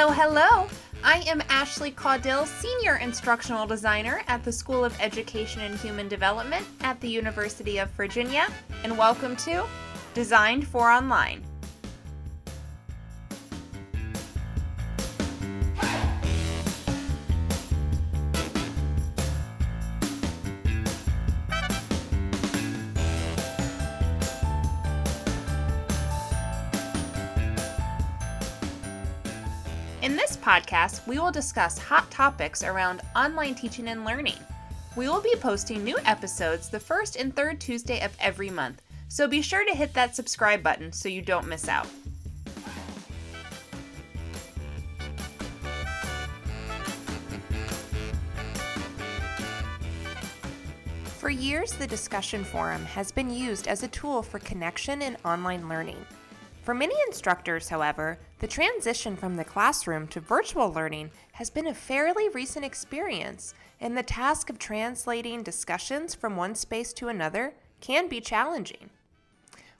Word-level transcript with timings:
Hello, 0.00 0.12
hello. 0.12 0.68
I 1.02 1.24
am 1.26 1.42
Ashley 1.48 1.90
Caudill, 1.90 2.46
Senior 2.46 2.98
Instructional 2.98 3.66
Designer 3.66 4.22
at 4.28 4.44
the 4.44 4.52
School 4.52 4.84
of 4.84 4.96
Education 5.00 5.60
and 5.62 5.74
Human 5.80 6.06
Development 6.06 6.64
at 6.82 7.00
the 7.00 7.08
University 7.08 7.78
of 7.78 7.90
Virginia, 7.90 8.46
and 8.84 8.96
welcome 8.96 9.34
to 9.38 9.66
Designed 10.14 10.68
for 10.68 10.88
Online. 10.88 11.42
Podcast, 30.48 31.06
we 31.06 31.18
will 31.18 31.30
discuss 31.30 31.76
hot 31.76 32.10
topics 32.10 32.64
around 32.64 33.02
online 33.14 33.54
teaching 33.54 33.88
and 33.88 34.06
learning. 34.06 34.38
We 34.96 35.06
will 35.06 35.20
be 35.20 35.34
posting 35.38 35.84
new 35.84 35.98
episodes 36.06 36.70
the 36.70 36.80
first 36.80 37.16
and 37.16 37.36
third 37.36 37.60
Tuesday 37.60 38.00
of 38.00 38.16
every 38.18 38.48
month, 38.48 38.80
so 39.08 39.28
be 39.28 39.42
sure 39.42 39.66
to 39.66 39.76
hit 39.76 39.92
that 39.92 40.16
subscribe 40.16 40.62
button 40.62 40.90
so 40.90 41.10
you 41.10 41.20
don't 41.20 41.46
miss 41.48 41.68
out. 41.68 41.86
For 51.18 51.28
years, 51.28 51.72
the 51.72 51.86
discussion 51.86 52.42
forum 52.42 52.86
has 52.86 53.12
been 53.12 53.28
used 53.28 53.68
as 53.68 53.82
a 53.82 53.88
tool 53.88 54.22
for 54.22 54.38
connection 54.38 55.02
in 55.02 55.18
online 55.26 55.68
learning. 55.68 56.02
For 56.68 56.74
many 56.74 56.96
instructors, 57.06 57.70
however, 57.70 58.18
the 58.40 58.46
transition 58.46 59.16
from 59.16 59.36
the 59.36 59.44
classroom 59.46 60.06
to 60.08 60.20
virtual 60.20 60.70
learning 60.70 61.12
has 61.32 61.48
been 61.48 61.66
a 61.66 61.72
fairly 61.72 62.28
recent 62.28 62.62
experience, 62.62 63.54
and 63.80 63.96
the 63.96 64.02
task 64.02 64.50
of 64.50 64.58
translating 64.58 65.42
discussions 65.42 66.14
from 66.14 66.36
one 66.36 66.54
space 66.54 66.92
to 66.92 67.08
another 67.08 67.54
can 67.80 68.06
be 68.06 68.20
challenging. 68.20 68.90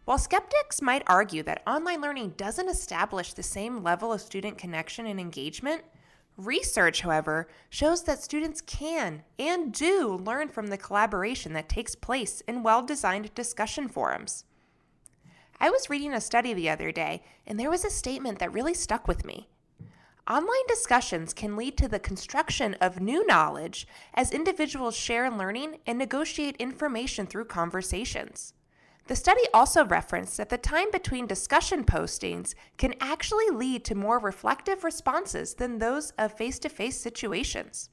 While 0.06 0.16
skeptics 0.16 0.80
might 0.80 1.02
argue 1.06 1.42
that 1.42 1.60
online 1.66 2.00
learning 2.00 2.36
doesn't 2.38 2.70
establish 2.70 3.34
the 3.34 3.42
same 3.42 3.82
level 3.82 4.10
of 4.10 4.22
student 4.22 4.56
connection 4.56 5.04
and 5.04 5.20
engagement, 5.20 5.82
research, 6.38 7.02
however, 7.02 7.48
shows 7.68 8.04
that 8.04 8.22
students 8.22 8.62
can 8.62 9.24
and 9.38 9.74
do 9.74 10.14
learn 10.24 10.48
from 10.48 10.68
the 10.68 10.78
collaboration 10.78 11.52
that 11.52 11.68
takes 11.68 11.94
place 11.94 12.40
in 12.48 12.62
well 12.62 12.80
designed 12.80 13.34
discussion 13.34 13.88
forums. 13.88 14.46
I 15.60 15.70
was 15.70 15.90
reading 15.90 16.12
a 16.12 16.20
study 16.20 16.54
the 16.54 16.70
other 16.70 16.92
day, 16.92 17.22
and 17.46 17.58
there 17.58 17.70
was 17.70 17.84
a 17.84 17.90
statement 17.90 18.38
that 18.38 18.52
really 18.52 18.74
stuck 18.74 19.08
with 19.08 19.24
me. 19.24 19.48
Online 20.30 20.66
discussions 20.68 21.32
can 21.32 21.56
lead 21.56 21.76
to 21.78 21.88
the 21.88 21.98
construction 21.98 22.74
of 22.80 23.00
new 23.00 23.26
knowledge 23.26 23.88
as 24.14 24.30
individuals 24.30 24.94
share 24.94 25.30
learning 25.30 25.78
and 25.86 25.98
negotiate 25.98 26.54
information 26.56 27.26
through 27.26 27.46
conversations. 27.46 28.52
The 29.06 29.16
study 29.16 29.40
also 29.54 29.86
referenced 29.86 30.36
that 30.36 30.50
the 30.50 30.58
time 30.58 30.90
between 30.92 31.26
discussion 31.26 31.82
postings 31.82 32.54
can 32.76 32.94
actually 33.00 33.48
lead 33.48 33.84
to 33.86 33.94
more 33.94 34.18
reflective 34.18 34.84
responses 34.84 35.54
than 35.54 35.78
those 35.78 36.10
of 36.18 36.36
face 36.36 36.58
to 36.60 36.68
face 36.68 37.00
situations. 37.00 37.88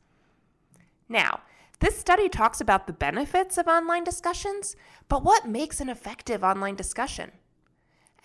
Now, 1.07 1.39
this 1.79 1.97
study 1.97 2.27
talks 2.27 2.59
about 2.59 2.85
the 2.85 2.93
benefits 2.93 3.57
of 3.57 3.67
online 3.67 4.03
discussions, 4.03 4.75
but 5.07 5.23
what 5.23 5.47
makes 5.47 5.79
an 5.79 5.87
effective 5.87 6.43
online 6.43 6.75
discussion? 6.75 7.31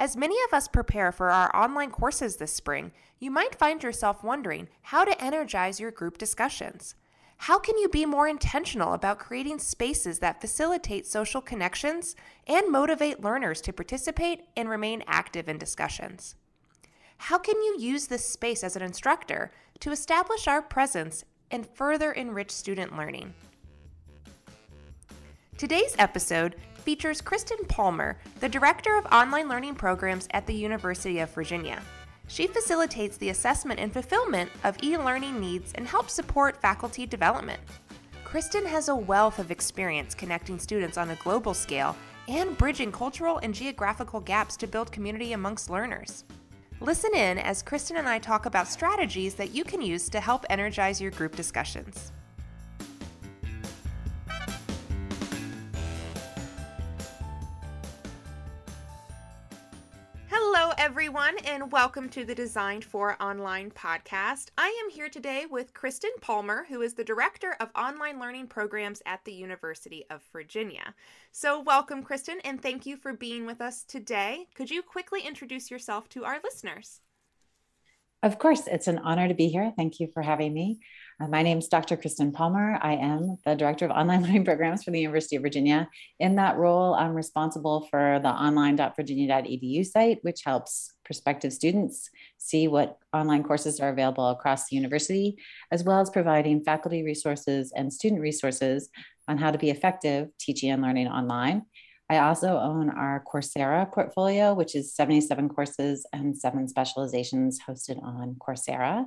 As 0.01 0.17
many 0.17 0.35
of 0.47 0.55
us 0.55 0.67
prepare 0.67 1.13
for 1.13 1.31
our 1.31 1.55
online 1.55 1.91
courses 1.91 2.37
this 2.37 2.55
spring, 2.55 2.91
you 3.19 3.31
might 3.31 3.55
find 3.55 3.83
yourself 3.83 4.25
wondering 4.25 4.67
how 4.81 5.05
to 5.05 5.23
energize 5.23 5.79
your 5.79 5.91
group 5.91 6.17
discussions. 6.17 6.95
How 7.37 7.59
can 7.59 7.77
you 7.77 7.87
be 7.87 8.07
more 8.07 8.27
intentional 8.27 8.95
about 8.95 9.19
creating 9.19 9.59
spaces 9.59 10.21
that 10.21 10.41
facilitate 10.41 11.07
social 11.07 11.43
connections 11.43 12.17
and 12.47 12.73
motivate 12.73 13.23
learners 13.23 13.61
to 13.61 13.75
participate 13.75 14.41
and 14.57 14.71
remain 14.71 15.05
active 15.07 15.51
in 15.51 15.59
discussions? 15.59 16.35
How 17.19 17.37
can 17.37 17.57
you 17.57 17.77
use 17.79 18.07
this 18.07 18.25
space 18.25 18.65
as 18.65 18.77
an 18.77 18.83
instructor 18.83 19.53
to 19.81 19.93
establish 19.93 20.49
our 20.49 20.63
presence 20.63 21.27
and 21.51 21.67
further 21.67 22.11
enrich 22.11 22.53
student 22.53 22.97
learning? 22.97 23.35
Today's 25.59 25.95
episode 25.99 26.57
features 26.91 27.21
Kristen 27.21 27.65
Palmer, 27.69 28.19
the 28.41 28.49
Director 28.49 28.97
of 28.99 29.07
Online 29.13 29.49
Learning 29.49 29.77
Programs 29.77 30.27
at 30.33 30.45
the 30.45 30.53
University 30.53 31.21
of 31.21 31.33
Virginia. 31.33 31.81
She 32.27 32.49
facilitates 32.49 33.17
the 33.17 33.29
assessment 33.29 33.79
and 33.79 33.93
fulfillment 33.93 34.51
of 34.65 34.77
e 34.83 34.99
learning 34.99 35.39
needs 35.39 35.73
and 35.77 35.87
helps 35.87 36.15
support 36.15 36.61
faculty 36.61 37.07
development. 37.07 37.61
Kristen 38.25 38.67
has 38.67 38.89
a 38.89 38.97
wealth 38.97 39.39
of 39.39 39.53
experience 39.53 40.17
connecting 40.17 40.59
students 40.59 40.99
on 40.99 41.11
a 41.11 41.15
global 41.23 41.55
scale 41.55 41.95
and 42.27 42.59
bridging 42.59 42.91
cultural 42.91 43.39
and 43.39 43.55
geographical 43.55 44.19
gaps 44.19 44.57
to 44.57 44.67
build 44.67 44.91
community 44.91 45.33
amongst 45.33 45.71
learners. 45.71 46.25
Listen 46.81 47.15
in 47.15 47.39
as 47.39 47.63
Kristen 47.63 47.99
and 47.99 48.09
I 48.09 48.19
talk 48.19 48.47
about 48.47 48.67
strategies 48.67 49.35
that 49.35 49.55
you 49.55 49.63
can 49.63 49.81
use 49.81 50.09
to 50.09 50.19
help 50.19 50.45
energize 50.51 51.01
your 51.01 51.13
group 51.13 51.37
discussions. 51.37 52.11
Everyone, 61.11 61.39
and 61.45 61.73
welcome 61.73 62.09
to 62.09 62.25
the 62.25 62.37
Designed 62.37 62.85
for 62.85 63.21
Online 63.21 63.69
podcast. 63.73 64.51
I 64.57 64.69
am 64.85 64.91
here 64.91 65.09
today 65.09 65.45
with 65.51 65.75
Kristen 65.75 66.13
Palmer, 66.21 66.67
who 66.69 66.83
is 66.83 66.95
the 66.95 67.03
Director 67.03 67.57
of 67.59 67.69
Online 67.75 68.21
Learning 68.21 68.47
Programs 68.47 69.03
at 69.07 69.25
the 69.25 69.33
University 69.33 70.07
of 70.09 70.23
Virginia. 70.33 70.95
So, 71.33 71.59
welcome, 71.63 72.05
Kristen, 72.05 72.39
and 72.45 72.63
thank 72.63 72.87
you 72.87 72.97
for 72.97 73.13
being 73.13 73.45
with 73.45 73.61
us 73.61 73.83
today. 73.83 74.47
Could 74.55 74.71
you 74.71 74.83
quickly 74.83 75.23
introduce 75.23 75.69
yourself 75.69 76.09
to 76.11 76.25
our 76.25 76.39
listeners? 76.45 77.01
Of 78.23 78.39
course, 78.39 78.69
it's 78.69 78.87
an 78.87 78.99
honor 78.99 79.27
to 79.27 79.35
be 79.35 79.49
here. 79.49 79.73
Thank 79.77 79.99
you 79.99 80.07
for 80.15 80.23
having 80.23 80.55
me. 80.55 80.79
Uh, 81.21 81.27
my 81.27 81.43
name 81.43 81.59
is 81.59 81.67
Dr. 81.67 81.97
Kristen 81.97 82.31
Palmer. 82.31 82.79
I 82.81 82.95
am 82.95 83.37
the 83.45 83.57
Director 83.57 83.85
of 83.85 83.91
Online 83.91 84.23
Learning 84.23 84.45
Programs 84.45 84.85
for 84.85 84.93
the 84.93 85.01
University 85.01 85.35
of 85.35 85.43
Virginia. 85.43 85.89
In 86.21 86.37
that 86.37 86.57
role, 86.57 86.95
I'm 86.95 87.15
responsible 87.15 87.89
for 87.91 88.21
the 88.23 88.29
online.virginia.edu 88.29 89.85
site, 89.85 90.19
which 90.23 90.43
helps 90.45 90.93
prospective 91.11 91.53
students 91.53 92.09
see 92.39 92.69
what 92.69 92.99
online 93.13 93.43
courses 93.43 93.81
are 93.81 93.89
available 93.89 94.29
across 94.29 94.69
the 94.69 94.77
university, 94.77 95.37
as 95.73 95.83
well 95.83 96.01
as 96.01 96.09
providing 96.09 96.63
faculty 96.63 97.03
resources 97.03 97.73
and 97.75 97.93
student 97.93 98.21
resources 98.21 98.91
on 99.27 99.37
how 99.37 99.51
to 99.51 99.59
be 99.59 99.71
effective 99.71 100.29
teaching 100.39 100.71
and 100.71 100.81
learning 100.81 101.09
online. 101.09 101.63
I 102.09 102.19
also 102.19 102.57
own 102.59 102.91
our 102.91 103.25
Coursera 103.27 103.91
portfolio, 103.91 104.55
which 104.55 104.77
is 104.77 104.95
77 104.95 105.49
courses 105.49 106.07
and 106.13 106.39
seven 106.39 106.69
specializations 106.69 107.59
hosted 107.69 108.01
on 108.05 108.37
Coursera. 108.39 109.05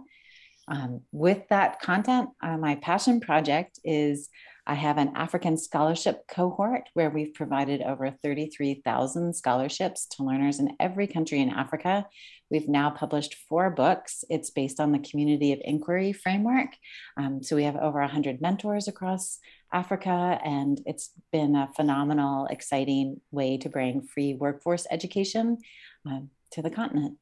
Um, 0.67 1.03
with 1.13 1.47
that 1.47 1.79
content, 1.79 2.31
uh, 2.41 2.57
my 2.57 2.75
passion 2.75 3.21
project 3.21 3.79
is 3.85 4.27
I 4.65 4.75
have 4.75 4.97
an 4.97 5.11
African 5.15 5.57
scholarship 5.57 6.25
cohort 6.27 6.87
where 6.93 7.09
we've 7.09 7.33
provided 7.33 7.81
over 7.81 8.09
33,000 8.11 9.35
scholarships 9.35 10.05
to 10.11 10.23
learners 10.23 10.59
in 10.59 10.75
every 10.79 11.05
country 11.05 11.41
in 11.41 11.49
Africa. 11.49 12.07
We've 12.49 12.69
now 12.69 12.89
published 12.89 13.35
four 13.49 13.69
books. 13.69 14.23
It's 14.29 14.51
based 14.51 14.79
on 14.79 14.93
the 14.93 14.99
Community 14.99 15.51
of 15.51 15.59
Inquiry 15.63 16.13
framework. 16.13 16.69
Um, 17.17 17.43
so 17.43 17.57
we 17.57 17.63
have 17.63 17.75
over 17.75 17.99
100 17.99 18.41
mentors 18.41 18.87
across 18.87 19.39
Africa, 19.73 20.39
and 20.45 20.79
it's 20.85 21.11
been 21.31 21.55
a 21.55 21.69
phenomenal, 21.75 22.45
exciting 22.45 23.19
way 23.31 23.57
to 23.57 23.69
bring 23.69 24.01
free 24.03 24.33
workforce 24.33 24.87
education 24.89 25.57
uh, 26.09 26.19
to 26.51 26.61
the 26.61 26.69
continent. 26.69 27.17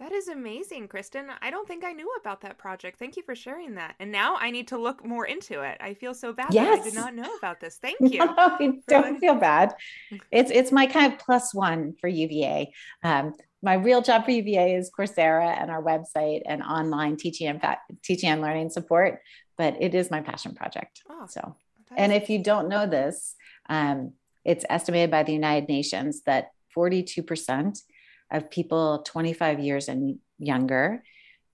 That 0.00 0.12
is 0.12 0.28
amazing, 0.28 0.88
Kristen. 0.88 1.26
I 1.42 1.50
don't 1.50 1.68
think 1.68 1.84
I 1.84 1.92
knew 1.92 2.10
about 2.18 2.40
that 2.40 2.56
project. 2.56 2.98
Thank 2.98 3.18
you 3.18 3.22
for 3.22 3.34
sharing 3.34 3.74
that. 3.74 3.96
And 4.00 4.10
now 4.10 4.34
I 4.40 4.50
need 4.50 4.68
to 4.68 4.78
look 4.78 5.04
more 5.04 5.26
into 5.26 5.60
it. 5.60 5.76
I 5.78 5.92
feel 5.92 6.14
so 6.14 6.32
bad 6.32 6.54
yes. 6.54 6.78
that 6.78 6.80
I 6.80 6.84
did 6.84 6.94
not 6.94 7.14
know 7.14 7.34
about 7.36 7.60
this. 7.60 7.76
Thank 7.82 7.98
you. 8.00 8.24
No, 8.24 8.80
don't 8.88 9.18
feel 9.18 9.34
bad. 9.34 9.74
It's 10.32 10.50
it's 10.50 10.72
my 10.72 10.86
kind 10.86 11.12
of 11.12 11.18
plus 11.18 11.54
one 11.54 11.94
for 12.00 12.08
UVA. 12.08 12.72
Um, 13.04 13.34
my 13.62 13.74
real 13.74 14.00
job 14.00 14.24
for 14.24 14.30
UVA 14.30 14.74
is 14.74 14.90
Coursera 14.90 15.60
and 15.60 15.70
our 15.70 15.82
website 15.82 16.42
and 16.46 16.62
online 16.62 17.16
teaching 17.16 17.48
and 17.48 17.60
teaching 18.02 18.30
and 18.30 18.40
learning 18.40 18.70
support. 18.70 19.20
But 19.58 19.76
it 19.80 19.94
is 19.94 20.10
my 20.10 20.22
passion 20.22 20.54
project. 20.54 21.02
Oh, 21.10 21.26
so, 21.28 21.56
and 21.94 22.12
if 22.12 22.30
you 22.30 22.42
don't 22.42 22.68
know 22.68 22.86
this, 22.86 23.34
um, 23.68 24.14
it's 24.44 24.64
estimated 24.70 25.10
by 25.10 25.24
the 25.24 25.32
United 25.32 25.68
Nations 25.68 26.22
that 26.22 26.52
42 26.74 27.22
percent 27.22 27.82
of 28.30 28.50
people 28.50 29.02
25 29.06 29.60
years 29.60 29.88
and 29.88 30.18
younger 30.38 31.02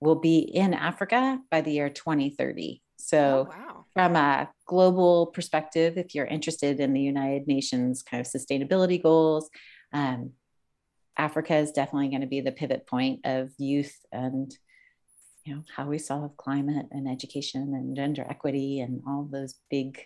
will 0.01 0.17
be 0.17 0.39
in 0.39 0.75
Africa 0.75 1.39
by 1.51 1.61
the 1.61 1.73
year 1.73 1.89
2030. 1.89 2.83
So, 2.99 3.49
oh, 3.49 3.55
wow. 3.57 3.85
from 3.95 4.17
a 4.17 4.51
global 4.67 5.27
perspective, 5.27 5.97
if 5.97 6.15
you're 6.15 6.27
interested 6.27 6.81
in 6.81 6.93
the 6.93 7.01
United 7.01 7.47
Nations 7.47 8.03
kind 8.03 8.21
of 8.21 8.27
sustainability 8.27 9.03
goals, 9.03 9.51
um, 9.93 10.33
Africa 11.17 11.57
is 11.57 11.73
definitely 11.73 12.09
going 12.09 12.21
to 12.21 12.27
be 12.27 12.41
the 12.41 12.53
pivot 12.53 12.87
point 12.87 13.21
of 13.25 13.51
youth 13.59 13.95
and 14.13 14.55
you 15.45 15.55
know 15.55 15.63
how 15.75 15.87
we 15.87 15.99
solve 15.99 16.37
climate 16.37 16.87
and 16.91 17.09
education 17.09 17.73
and 17.75 17.97
gender 17.97 18.27
equity 18.29 18.81
and 18.81 19.01
all 19.07 19.29
those 19.31 19.55
big 19.71 19.99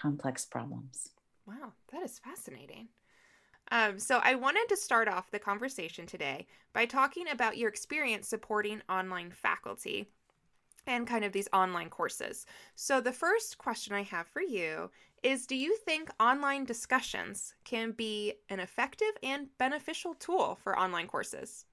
complex 0.00 0.44
problems 0.44 1.08
wow 1.46 1.72
that 1.92 2.02
is 2.02 2.20
fascinating 2.20 2.88
um, 3.70 3.98
so 3.98 4.20
i 4.22 4.34
wanted 4.34 4.66
to 4.68 4.76
start 4.76 5.08
off 5.08 5.30
the 5.30 5.38
conversation 5.38 6.06
today 6.06 6.46
by 6.72 6.84
talking 6.84 7.28
about 7.30 7.56
your 7.56 7.68
experience 7.68 8.28
supporting 8.28 8.80
online 8.88 9.30
faculty 9.30 10.08
and 10.86 11.06
kind 11.06 11.24
of 11.24 11.32
these 11.32 11.48
online 11.52 11.88
courses 11.88 12.46
so 12.74 13.00
the 13.00 13.12
first 13.12 13.58
question 13.58 13.94
i 13.94 14.02
have 14.02 14.26
for 14.26 14.42
you 14.42 14.90
is 15.22 15.46
do 15.46 15.56
you 15.56 15.76
think 15.76 16.10
online 16.18 16.64
discussions 16.64 17.54
can 17.64 17.92
be 17.92 18.32
an 18.48 18.60
effective 18.60 19.12
and 19.22 19.48
beneficial 19.58 20.14
tool 20.14 20.58
for 20.62 20.78
online 20.78 21.06
courses 21.06 21.66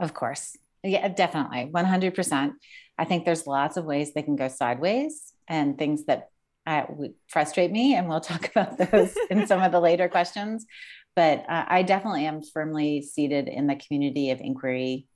of 0.00 0.12
course 0.12 0.56
yeah, 0.84 1.08
definitely. 1.08 1.70
100%. 1.72 2.52
I 2.98 3.04
think 3.04 3.24
there's 3.24 3.46
lots 3.46 3.78
of 3.78 3.86
ways 3.86 4.12
they 4.12 4.22
can 4.22 4.36
go 4.36 4.48
sideways 4.48 5.32
and 5.48 5.78
things 5.78 6.04
that 6.04 6.28
uh, 6.66 6.84
would 6.90 7.14
frustrate 7.26 7.72
me. 7.72 7.94
And 7.94 8.06
we'll 8.06 8.20
talk 8.20 8.50
about 8.54 8.76
those 8.78 9.14
in 9.30 9.46
some 9.46 9.62
of 9.62 9.72
the 9.72 9.80
later 9.80 10.08
questions. 10.08 10.66
But 11.16 11.44
uh, 11.48 11.64
I 11.68 11.82
definitely 11.82 12.26
am 12.26 12.42
firmly 12.42 13.02
seated 13.02 13.48
in 13.48 13.66
the 13.66 13.76
community 13.76 14.30
of 14.30 14.40
inquiry 14.40 15.06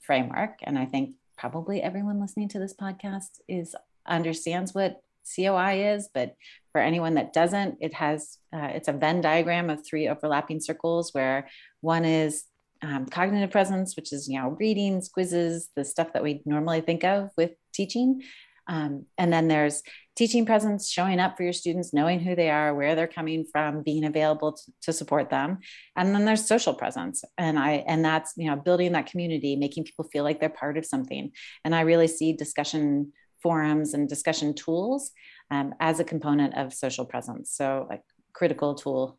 framework. 0.00 0.58
And 0.62 0.78
I 0.78 0.86
think 0.86 1.14
probably 1.36 1.82
everyone 1.82 2.20
listening 2.20 2.48
to 2.50 2.58
this 2.58 2.74
podcast 2.74 3.40
is 3.48 3.74
understands 4.06 4.74
what 4.74 5.00
COI 5.36 5.94
is, 5.94 6.08
but 6.12 6.34
for 6.72 6.80
anyone 6.80 7.14
that 7.14 7.32
doesn't, 7.32 7.78
it 7.80 7.94
has 7.94 8.38
uh, 8.52 8.70
it's 8.74 8.88
a 8.88 8.92
Venn 8.92 9.20
diagram 9.20 9.70
of 9.70 9.84
three 9.84 10.08
overlapping 10.08 10.60
circles 10.60 11.12
where 11.12 11.48
one 11.80 12.04
is 12.04 12.44
um, 12.82 13.06
cognitive 13.06 13.50
presence, 13.50 13.96
which 13.96 14.12
is 14.12 14.28
you 14.28 14.40
know 14.40 14.56
readings, 14.58 15.08
quizzes, 15.08 15.68
the 15.76 15.84
stuff 15.84 16.12
that 16.14 16.22
we 16.22 16.42
normally 16.44 16.80
think 16.80 17.04
of 17.04 17.30
with 17.36 17.52
teaching. 17.72 18.22
Um, 18.66 19.06
and 19.18 19.32
then 19.32 19.48
there's 19.48 19.82
teaching 20.20 20.44
presence, 20.44 20.90
showing 20.90 21.18
up 21.18 21.34
for 21.34 21.44
your 21.44 21.52
students, 21.54 21.94
knowing 21.94 22.20
who 22.20 22.36
they 22.36 22.50
are, 22.50 22.74
where 22.74 22.94
they're 22.94 23.08
coming 23.08 23.42
from, 23.50 23.82
being 23.82 24.04
available 24.04 24.52
to, 24.52 24.62
to 24.82 24.92
support 24.92 25.30
them. 25.30 25.60
And 25.96 26.14
then 26.14 26.26
there's 26.26 26.46
social 26.46 26.74
presence, 26.74 27.24
and 27.38 27.58
I 27.58 27.84
and 27.86 28.04
that's 28.04 28.34
you 28.36 28.50
know 28.50 28.56
building 28.56 28.92
that 28.92 29.06
community, 29.06 29.56
making 29.56 29.84
people 29.84 30.04
feel 30.12 30.22
like 30.22 30.38
they're 30.38 30.50
part 30.50 30.76
of 30.76 30.84
something. 30.84 31.32
And 31.64 31.74
I 31.74 31.80
really 31.80 32.06
see 32.06 32.34
discussion 32.34 33.14
forums 33.42 33.94
and 33.94 34.10
discussion 34.10 34.52
tools 34.52 35.12
um, 35.50 35.72
as 35.80 36.00
a 36.00 36.04
component 36.04 36.54
of 36.54 36.74
social 36.74 37.06
presence. 37.06 37.50
So 37.56 37.86
like 37.88 38.02
critical 38.34 38.74
tool 38.74 39.18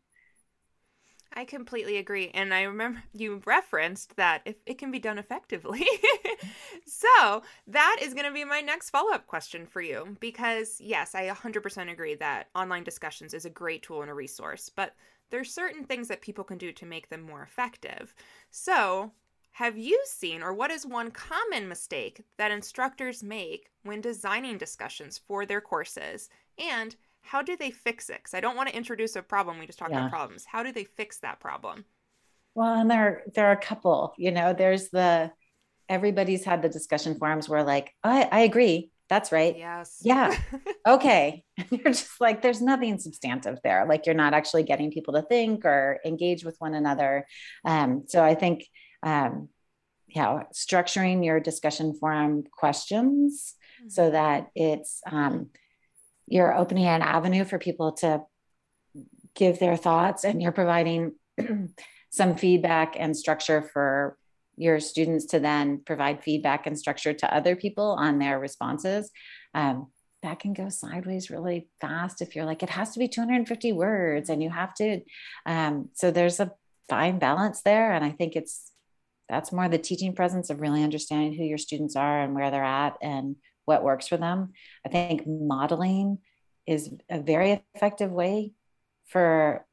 I 1.34 1.44
completely 1.44 1.96
agree. 1.96 2.30
And 2.34 2.52
I 2.52 2.62
remember 2.62 3.02
you 3.12 3.42
referenced 3.46 4.16
that 4.16 4.42
if 4.44 4.56
it 4.66 4.78
can 4.78 4.90
be 4.90 4.98
done 4.98 5.18
effectively. 5.18 5.86
so 6.86 7.42
that 7.66 7.98
is 8.02 8.14
going 8.14 8.26
to 8.26 8.32
be 8.32 8.44
my 8.44 8.60
next 8.60 8.90
follow 8.90 9.12
up 9.12 9.26
question 9.26 9.66
for 9.66 9.80
you. 9.80 10.16
Because, 10.20 10.80
yes, 10.80 11.14
I 11.14 11.28
100% 11.28 11.90
agree 11.90 12.14
that 12.16 12.48
online 12.54 12.84
discussions 12.84 13.34
is 13.34 13.44
a 13.44 13.50
great 13.50 13.82
tool 13.82 14.02
and 14.02 14.10
a 14.10 14.14
resource, 14.14 14.68
but 14.68 14.94
there's 15.30 15.52
certain 15.52 15.84
things 15.84 16.08
that 16.08 16.20
people 16.20 16.44
can 16.44 16.58
do 16.58 16.72
to 16.72 16.86
make 16.86 17.08
them 17.08 17.22
more 17.22 17.42
effective. 17.42 18.14
So, 18.50 19.12
have 19.56 19.76
you 19.76 20.02
seen, 20.06 20.42
or 20.42 20.54
what 20.54 20.70
is 20.70 20.86
one 20.86 21.10
common 21.10 21.68
mistake 21.68 22.22
that 22.38 22.50
instructors 22.50 23.22
make 23.22 23.70
when 23.82 24.00
designing 24.00 24.56
discussions 24.56 25.18
for 25.18 25.44
their 25.44 25.60
courses? 25.60 26.30
And 26.58 26.96
how 27.22 27.42
do 27.42 27.56
they 27.56 27.70
fix 27.70 28.10
it? 28.10 28.18
Because 28.18 28.34
I 28.34 28.40
don't 28.40 28.56
want 28.56 28.68
to 28.68 28.76
introduce 28.76 29.16
a 29.16 29.22
problem. 29.22 29.58
We 29.58 29.66
just 29.66 29.78
talk 29.78 29.90
yeah. 29.90 29.98
about 29.98 30.10
problems. 30.10 30.44
How 30.44 30.62
do 30.62 30.72
they 30.72 30.84
fix 30.84 31.18
that 31.18 31.40
problem? 31.40 31.84
Well, 32.54 32.74
and 32.74 32.90
there 32.90 33.22
there 33.34 33.46
are 33.46 33.52
a 33.52 33.56
couple. 33.56 34.14
You 34.18 34.30
know, 34.30 34.52
there's 34.52 34.90
the 34.90 35.32
everybody's 35.88 36.44
had 36.44 36.62
the 36.62 36.68
discussion 36.68 37.18
forums 37.18 37.48
where 37.48 37.62
like 37.62 37.94
I, 38.02 38.28
I 38.30 38.40
agree. 38.40 38.90
That's 39.08 39.30
right. 39.30 39.54
Yes. 39.58 40.00
Yeah. 40.02 40.34
okay. 40.86 41.44
you're 41.70 41.92
just 41.92 42.18
like, 42.18 42.40
there's 42.40 42.62
nothing 42.62 42.98
substantive 42.98 43.58
there. 43.62 43.84
Like 43.86 44.06
you're 44.06 44.14
not 44.14 44.32
actually 44.32 44.62
getting 44.62 44.90
people 44.90 45.12
to 45.12 45.22
think 45.22 45.66
or 45.66 46.00
engage 46.04 46.44
with 46.44 46.56
one 46.60 46.72
another. 46.72 47.26
Um, 47.62 48.04
so 48.06 48.24
I 48.24 48.34
think, 48.34 48.64
um, 49.02 49.50
yeah, 50.06 50.44
structuring 50.54 51.24
your 51.26 51.40
discussion 51.40 51.92
forum 51.92 52.44
questions 52.50 53.54
mm-hmm. 53.80 53.90
so 53.90 54.10
that 54.12 54.48
it's 54.54 55.02
um, 55.10 55.48
you're 56.32 56.56
opening 56.56 56.86
an 56.86 57.02
avenue 57.02 57.44
for 57.44 57.58
people 57.58 57.92
to 57.92 58.22
give 59.34 59.58
their 59.58 59.76
thoughts 59.76 60.24
and 60.24 60.40
you're 60.40 60.50
providing 60.50 61.12
some 62.10 62.36
feedback 62.36 62.96
and 62.98 63.14
structure 63.14 63.60
for 63.60 64.16
your 64.56 64.80
students 64.80 65.26
to 65.26 65.40
then 65.40 65.82
provide 65.84 66.24
feedback 66.24 66.66
and 66.66 66.78
structure 66.78 67.12
to 67.12 67.34
other 67.34 67.54
people 67.54 67.96
on 67.98 68.18
their 68.18 68.38
responses. 68.38 69.10
Um, 69.52 69.88
that 70.22 70.38
can 70.38 70.54
go 70.54 70.70
sideways 70.70 71.30
really 71.30 71.68
fast 71.80 72.22
if 72.22 72.34
you're 72.34 72.44
like 72.44 72.62
it 72.62 72.70
has 72.70 72.92
to 72.92 73.00
be 73.00 73.08
250 73.08 73.72
words 73.72 74.30
and 74.30 74.40
you 74.40 74.50
have 74.50 74.72
to 74.74 75.00
um, 75.46 75.88
so 75.94 76.12
there's 76.12 76.38
a 76.40 76.52
fine 76.88 77.18
balance 77.18 77.60
there. 77.62 77.92
And 77.92 78.04
i 78.04 78.10
think 78.10 78.36
it's 78.36 78.70
that's 79.28 79.52
more 79.52 79.68
the 79.68 79.78
teaching 79.78 80.14
presence 80.14 80.48
of 80.48 80.60
really 80.60 80.82
understanding 80.82 81.34
who 81.34 81.44
your 81.44 81.58
students 81.58 81.96
are 81.96 82.22
and 82.22 82.34
where 82.34 82.50
they're 82.50 82.64
at 82.64 82.96
and 83.02 83.36
what 83.64 83.84
works 83.84 84.08
for 84.08 84.16
them. 84.16 84.52
I 84.84 84.88
think 84.88 85.26
modeling 85.26 86.18
is 86.66 86.90
a 87.10 87.20
very 87.20 87.62
effective 87.74 88.10
way 88.10 88.52
for 89.06 89.66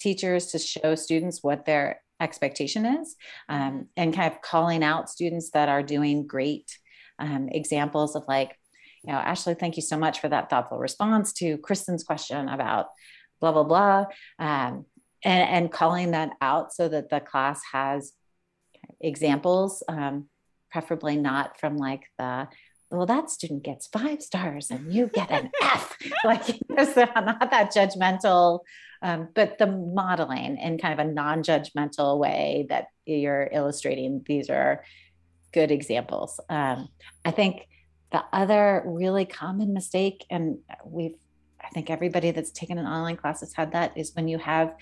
teachers 0.00 0.46
to 0.48 0.58
show 0.58 0.94
students 0.94 1.42
what 1.42 1.64
their 1.64 2.02
expectation 2.20 2.86
is 2.86 3.16
um, 3.48 3.86
and 3.96 4.14
kind 4.14 4.32
of 4.32 4.40
calling 4.40 4.82
out 4.82 5.10
students 5.10 5.50
that 5.50 5.68
are 5.68 5.82
doing 5.82 6.26
great 6.26 6.78
um, 7.18 7.48
examples 7.50 8.16
of 8.16 8.24
like 8.28 8.56
you 9.02 9.12
know 9.12 9.18
ashley 9.18 9.54
thank 9.54 9.76
you 9.76 9.82
so 9.82 9.98
much 9.98 10.20
for 10.20 10.28
that 10.28 10.48
thoughtful 10.48 10.78
response 10.78 11.32
to 11.32 11.58
kristen's 11.58 12.04
question 12.04 12.48
about 12.48 12.86
blah 13.40 13.52
blah 13.52 13.64
blah 13.64 14.04
um, 14.38 14.84
and, 15.24 15.48
and 15.48 15.72
calling 15.72 16.12
that 16.12 16.30
out 16.40 16.72
so 16.72 16.88
that 16.88 17.10
the 17.10 17.20
class 17.20 17.60
has 17.72 18.12
examples 19.00 19.82
um, 19.88 20.26
preferably 20.70 21.16
not 21.16 21.58
from 21.58 21.76
like 21.76 22.04
the 22.18 22.48
well, 22.92 23.06
that 23.06 23.30
student 23.30 23.62
gets 23.62 23.86
five 23.86 24.22
stars 24.22 24.70
and 24.70 24.92
you 24.92 25.06
get 25.06 25.30
an 25.30 25.50
F. 25.62 25.96
like 26.24 26.48
it's 26.48 26.96
not 26.96 27.50
that 27.50 27.72
judgmental, 27.74 28.60
um, 29.00 29.28
but 29.34 29.58
the 29.58 29.66
modeling 29.66 30.58
in 30.58 30.78
kind 30.78 30.98
of 30.98 31.04
a 31.04 31.10
non-judgmental 31.10 32.18
way 32.18 32.66
that 32.68 32.88
you're 33.06 33.48
illustrating. 33.50 34.22
These 34.26 34.50
are 34.50 34.84
good 35.52 35.70
examples. 35.70 36.38
Um, 36.48 36.88
I 37.24 37.30
think 37.30 37.66
the 38.10 38.22
other 38.32 38.82
really 38.84 39.24
common 39.24 39.72
mistake, 39.72 40.24
and 40.30 40.58
we've, 40.84 41.16
I 41.60 41.68
think 41.70 41.88
everybody 41.88 42.30
that's 42.30 42.50
taken 42.50 42.78
an 42.78 42.86
online 42.86 43.16
class 43.16 43.40
has 43.40 43.54
had 43.54 43.72
that, 43.72 43.96
is 43.96 44.14
when 44.14 44.28
you 44.28 44.38
have 44.38 44.74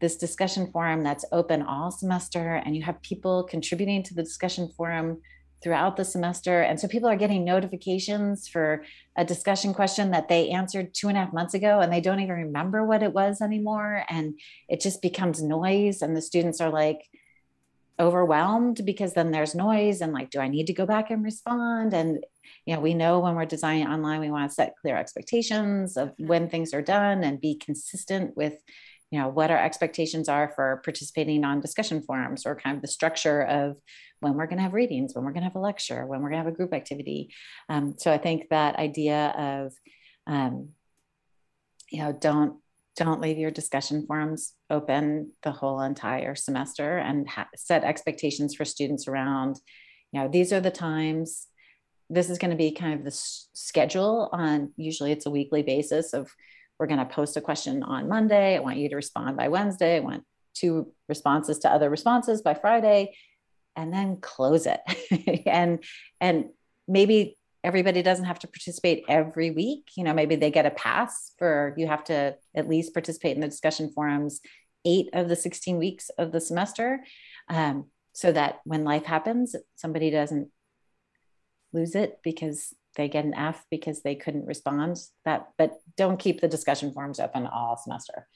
this 0.00 0.16
discussion 0.16 0.70
forum 0.70 1.02
that's 1.02 1.24
open 1.32 1.62
all 1.62 1.90
semester 1.90 2.62
and 2.64 2.76
you 2.76 2.82
have 2.82 3.02
people 3.02 3.42
contributing 3.42 4.02
to 4.04 4.14
the 4.14 4.22
discussion 4.22 4.68
forum 4.76 5.20
throughout 5.62 5.96
the 5.96 6.04
semester. 6.04 6.62
And 6.62 6.78
so 6.78 6.88
people 6.88 7.08
are 7.08 7.16
getting 7.16 7.44
notifications 7.44 8.46
for 8.48 8.84
a 9.16 9.24
discussion 9.24 9.74
question 9.74 10.12
that 10.12 10.28
they 10.28 10.50
answered 10.50 10.94
two 10.94 11.08
and 11.08 11.16
a 11.16 11.20
half 11.20 11.32
months 11.32 11.54
ago 11.54 11.80
and 11.80 11.92
they 11.92 12.00
don't 12.00 12.20
even 12.20 12.36
remember 12.36 12.84
what 12.84 13.02
it 13.02 13.12
was 13.12 13.40
anymore. 13.40 14.04
And 14.08 14.38
it 14.68 14.80
just 14.80 15.02
becomes 15.02 15.42
noise. 15.42 16.02
And 16.02 16.16
the 16.16 16.22
students 16.22 16.60
are 16.60 16.70
like 16.70 17.00
overwhelmed 18.00 18.82
because 18.84 19.14
then 19.14 19.32
there's 19.32 19.56
noise 19.56 20.00
and 20.00 20.12
like, 20.12 20.30
do 20.30 20.38
I 20.38 20.48
need 20.48 20.68
to 20.68 20.72
go 20.72 20.86
back 20.86 21.10
and 21.10 21.24
respond? 21.24 21.92
And, 21.92 22.24
you 22.64 22.74
know, 22.74 22.80
we 22.80 22.94
know 22.94 23.18
when 23.18 23.34
we're 23.34 23.44
designing 23.44 23.88
online, 23.88 24.20
we 24.20 24.30
want 24.30 24.48
to 24.48 24.54
set 24.54 24.76
clear 24.80 24.96
expectations 24.96 25.96
of 25.96 26.12
when 26.18 26.48
things 26.48 26.72
are 26.72 26.82
done 26.82 27.24
and 27.24 27.40
be 27.40 27.56
consistent 27.56 28.36
with 28.36 28.54
you 29.10 29.18
know 29.18 29.28
what 29.28 29.50
our 29.50 29.58
expectations 29.58 30.28
are 30.28 30.52
for 30.54 30.80
participating 30.84 31.44
on 31.44 31.60
discussion 31.60 32.02
forums 32.02 32.44
or 32.44 32.54
kind 32.54 32.76
of 32.76 32.82
the 32.82 32.88
structure 32.88 33.42
of 33.42 33.76
when 34.20 34.34
we're 34.34 34.46
going 34.46 34.58
to 34.58 34.62
have 34.62 34.74
readings 34.74 35.14
when 35.14 35.24
we're 35.24 35.32
going 35.32 35.42
to 35.42 35.48
have 35.48 35.56
a 35.56 35.60
lecture 35.60 36.06
when 36.06 36.20
we're 36.20 36.30
going 36.30 36.40
to 36.40 36.44
have 36.44 36.52
a 36.52 36.56
group 36.56 36.74
activity. 36.74 37.32
Um, 37.68 37.94
so 37.98 38.12
i 38.12 38.18
think 38.18 38.48
that 38.50 38.76
idea 38.76 39.34
of 39.38 39.72
um, 40.26 40.70
you 41.90 42.02
know 42.02 42.12
don't 42.12 42.56
don't 42.96 43.20
leave 43.20 43.38
your 43.38 43.52
discussion 43.52 44.04
forums 44.06 44.54
open 44.70 45.30
the 45.42 45.52
whole 45.52 45.80
entire 45.80 46.34
semester 46.34 46.98
and 46.98 47.28
set 47.56 47.84
expectations 47.84 48.54
for 48.54 48.64
students 48.64 49.06
around 49.06 49.56
you 50.12 50.20
know 50.20 50.28
these 50.28 50.52
are 50.52 50.60
the 50.60 50.70
times 50.70 51.46
this 52.10 52.30
is 52.30 52.38
going 52.38 52.50
to 52.50 52.56
be 52.56 52.72
kind 52.72 52.94
of 52.94 53.04
the 53.04 53.10
schedule 53.12 54.28
on 54.32 54.72
usually 54.76 55.12
it's 55.12 55.26
a 55.26 55.30
weekly 55.30 55.62
basis 55.62 56.12
of 56.12 56.30
we're 56.78 56.86
going 56.86 56.98
to 56.98 57.04
post 57.04 57.36
a 57.36 57.40
question 57.40 57.82
on 57.82 58.08
Monday. 58.08 58.56
I 58.56 58.60
want 58.60 58.76
you 58.78 58.88
to 58.88 58.96
respond 58.96 59.36
by 59.36 59.48
Wednesday. 59.48 59.96
I 59.96 60.00
want 60.00 60.24
two 60.54 60.92
responses 61.08 61.58
to 61.60 61.70
other 61.70 61.90
responses 61.90 62.42
by 62.42 62.54
Friday 62.54 63.14
and 63.76 63.92
then 63.92 64.18
close 64.20 64.66
it. 64.66 64.80
and 65.46 65.82
and 66.20 66.46
maybe 66.86 67.36
everybody 67.64 68.02
doesn't 68.02 68.24
have 68.24 68.38
to 68.40 68.48
participate 68.48 69.04
every 69.08 69.50
week. 69.50 69.90
You 69.96 70.04
know, 70.04 70.14
maybe 70.14 70.36
they 70.36 70.50
get 70.50 70.66
a 70.66 70.70
pass 70.70 71.32
for 71.38 71.74
you 71.76 71.86
have 71.86 72.04
to 72.04 72.36
at 72.54 72.68
least 72.68 72.94
participate 72.94 73.34
in 73.34 73.40
the 73.40 73.48
discussion 73.48 73.90
forums 73.90 74.40
8 74.84 75.10
of 75.12 75.28
the 75.28 75.36
16 75.36 75.76
weeks 75.76 76.10
of 76.18 76.32
the 76.32 76.40
semester. 76.40 77.04
Um, 77.48 77.86
so 78.12 78.32
that 78.32 78.60
when 78.64 78.84
life 78.84 79.04
happens, 79.04 79.54
somebody 79.76 80.10
doesn't 80.10 80.48
lose 81.72 81.94
it 81.94 82.18
because 82.24 82.74
they 82.98 83.08
get 83.08 83.24
an 83.24 83.32
F 83.32 83.64
because 83.70 84.02
they 84.02 84.14
couldn't 84.14 84.44
respond. 84.44 85.00
That, 85.24 85.48
but 85.56 85.78
don't 85.96 86.18
keep 86.18 86.42
the 86.42 86.48
discussion 86.48 86.92
forums 86.92 87.20
open 87.20 87.46
all 87.46 87.78
semester. 87.78 88.26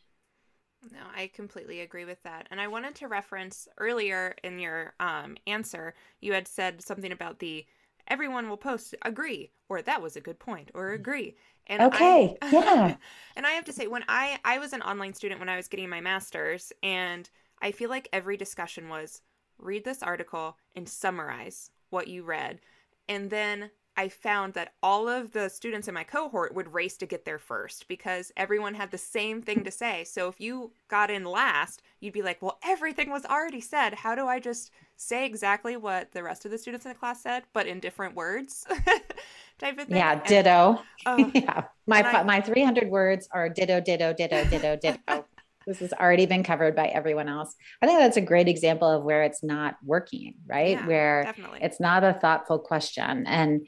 No, 0.90 1.00
I 1.14 1.31
completely 1.35 1.81
agree 1.81 2.04
with 2.04 2.23
that. 2.23 2.49
And 2.50 2.61
I 2.61 2.69
wanted 2.69 2.95
to 2.97 3.09
reference 3.09 3.69
earlier 3.78 4.35
in 4.42 4.59
your 4.59 4.95
um, 4.99 5.37
answer, 5.47 5.95
you 6.21 6.33
had 6.33 6.49
said 6.49 6.83
something 6.83 7.12
about 7.12 7.38
the 7.38 7.66
everyone 8.09 8.49
will 8.49 8.57
post 8.57 8.95
agree 9.02 9.52
or 9.69 9.81
that 9.81 10.02
was 10.02 10.16
a 10.16 10.21
good 10.21 10.38
point 10.38 10.71
or 10.75 10.90
agree. 10.90 11.37
And 11.66 11.83
okay, 11.83 12.37
I, 12.42 12.49
yeah. 12.52 12.97
and 13.37 13.47
I 13.47 13.50
have 13.50 13.64
to 13.66 13.73
say, 13.73 13.87
when 13.87 14.04
I 14.09 14.38
I 14.45 14.59
was 14.59 14.73
an 14.73 14.83
online 14.83 15.14
student 15.14 15.38
when 15.38 15.49
I 15.49 15.57
was 15.57 15.69
getting 15.69 15.88
my 15.88 16.00
master's, 16.00 16.73
and 16.83 17.28
I 17.61 17.71
feel 17.71 17.88
like 17.88 18.09
every 18.12 18.37
discussion 18.37 18.88
was 18.88 19.21
read 19.59 19.85
this 19.85 20.02
article 20.02 20.57
and 20.75 20.88
summarize 20.88 21.71
what 21.90 22.09
you 22.09 22.25
read, 22.25 22.61
and 23.09 23.31
then 23.31 23.71
I 23.97 24.09
found 24.09 24.55
that 24.55 24.73
all 24.83 25.09
of 25.09 25.33
the 25.33 25.49
students 25.49 25.89
in 25.89 25.95
my 25.95 26.05
cohort 26.05 26.55
would 26.55 26.73
race 26.73 26.97
to 26.99 27.07
get 27.07 27.25
there 27.25 27.39
first 27.39 27.89
because 27.89 28.33
everyone 28.37 28.75
had 28.75 28.91
the 28.91 28.99
same 28.99 29.43
thing 29.43 29.65
to 29.65 29.71
say. 29.71 30.05
So 30.05 30.29
if 30.29 30.41
you 30.41 30.73
got 30.89 31.11
in 31.11 31.25
last, 31.25 31.83
you'd 32.01 32.15
be 32.15 32.23
like, 32.23 32.41
well, 32.41 32.59
everything 32.65 33.11
was 33.11 33.27
already 33.27 33.61
said. 33.61 33.95
How 33.95 34.15
do 34.15 34.27
I 34.27 34.41
just 34.41 34.71
say 34.97 35.27
exactly 35.27 35.77
what 35.77 36.13
the 36.13 36.23
rest 36.23 36.45
of 36.45 36.51
the 36.51 36.59
students 36.59 36.87
in 36.87 36.91
the 36.91 36.99
class 36.99 37.23
said, 37.23 37.43
but 37.53 37.67
in 37.67 37.81
different 37.81 38.15
words? 38.15 38.67
type 39.63 39.79
of 39.79 39.87
thing. 39.87 39.97
Yeah, 39.97 40.23
ditto. 40.25 40.83
And, 41.07 41.27
oh, 41.27 41.31
yeah. 41.35 41.65
My, 41.87 42.03
I, 42.03 42.23
my 42.23 42.41
300 42.41 42.89
words 42.91 43.29
are 43.33 43.49
ditto, 43.49 43.81
ditto, 43.81 44.13
ditto, 44.13 44.45
ditto, 44.45 44.77
ditto. 44.77 45.25
this 45.66 45.78
has 45.81 45.92
already 45.92 46.26
been 46.26 46.42
covered 46.42 46.76
by 46.76 46.88
everyone 46.88 47.28
else. 47.28 47.54
I 47.81 47.87
think 47.87 47.99
that's 47.99 48.16
a 48.16 48.23
great 48.23 48.49
example 48.49 48.88
of 48.88 49.04
where 49.04 49.23
it's 49.23 49.42
not 49.42 49.76
working, 49.85 50.35
right? 50.47 50.78
Yeah, 50.78 50.87
where 50.87 51.23
definitely. 51.25 51.61
it's 51.62 51.81
not 51.81 52.04
a 52.04 52.14
thoughtful 52.14 52.59
question. 52.59 53.26
And 53.26 53.66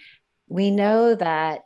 we 0.49 0.71
know 0.71 1.15
that 1.15 1.63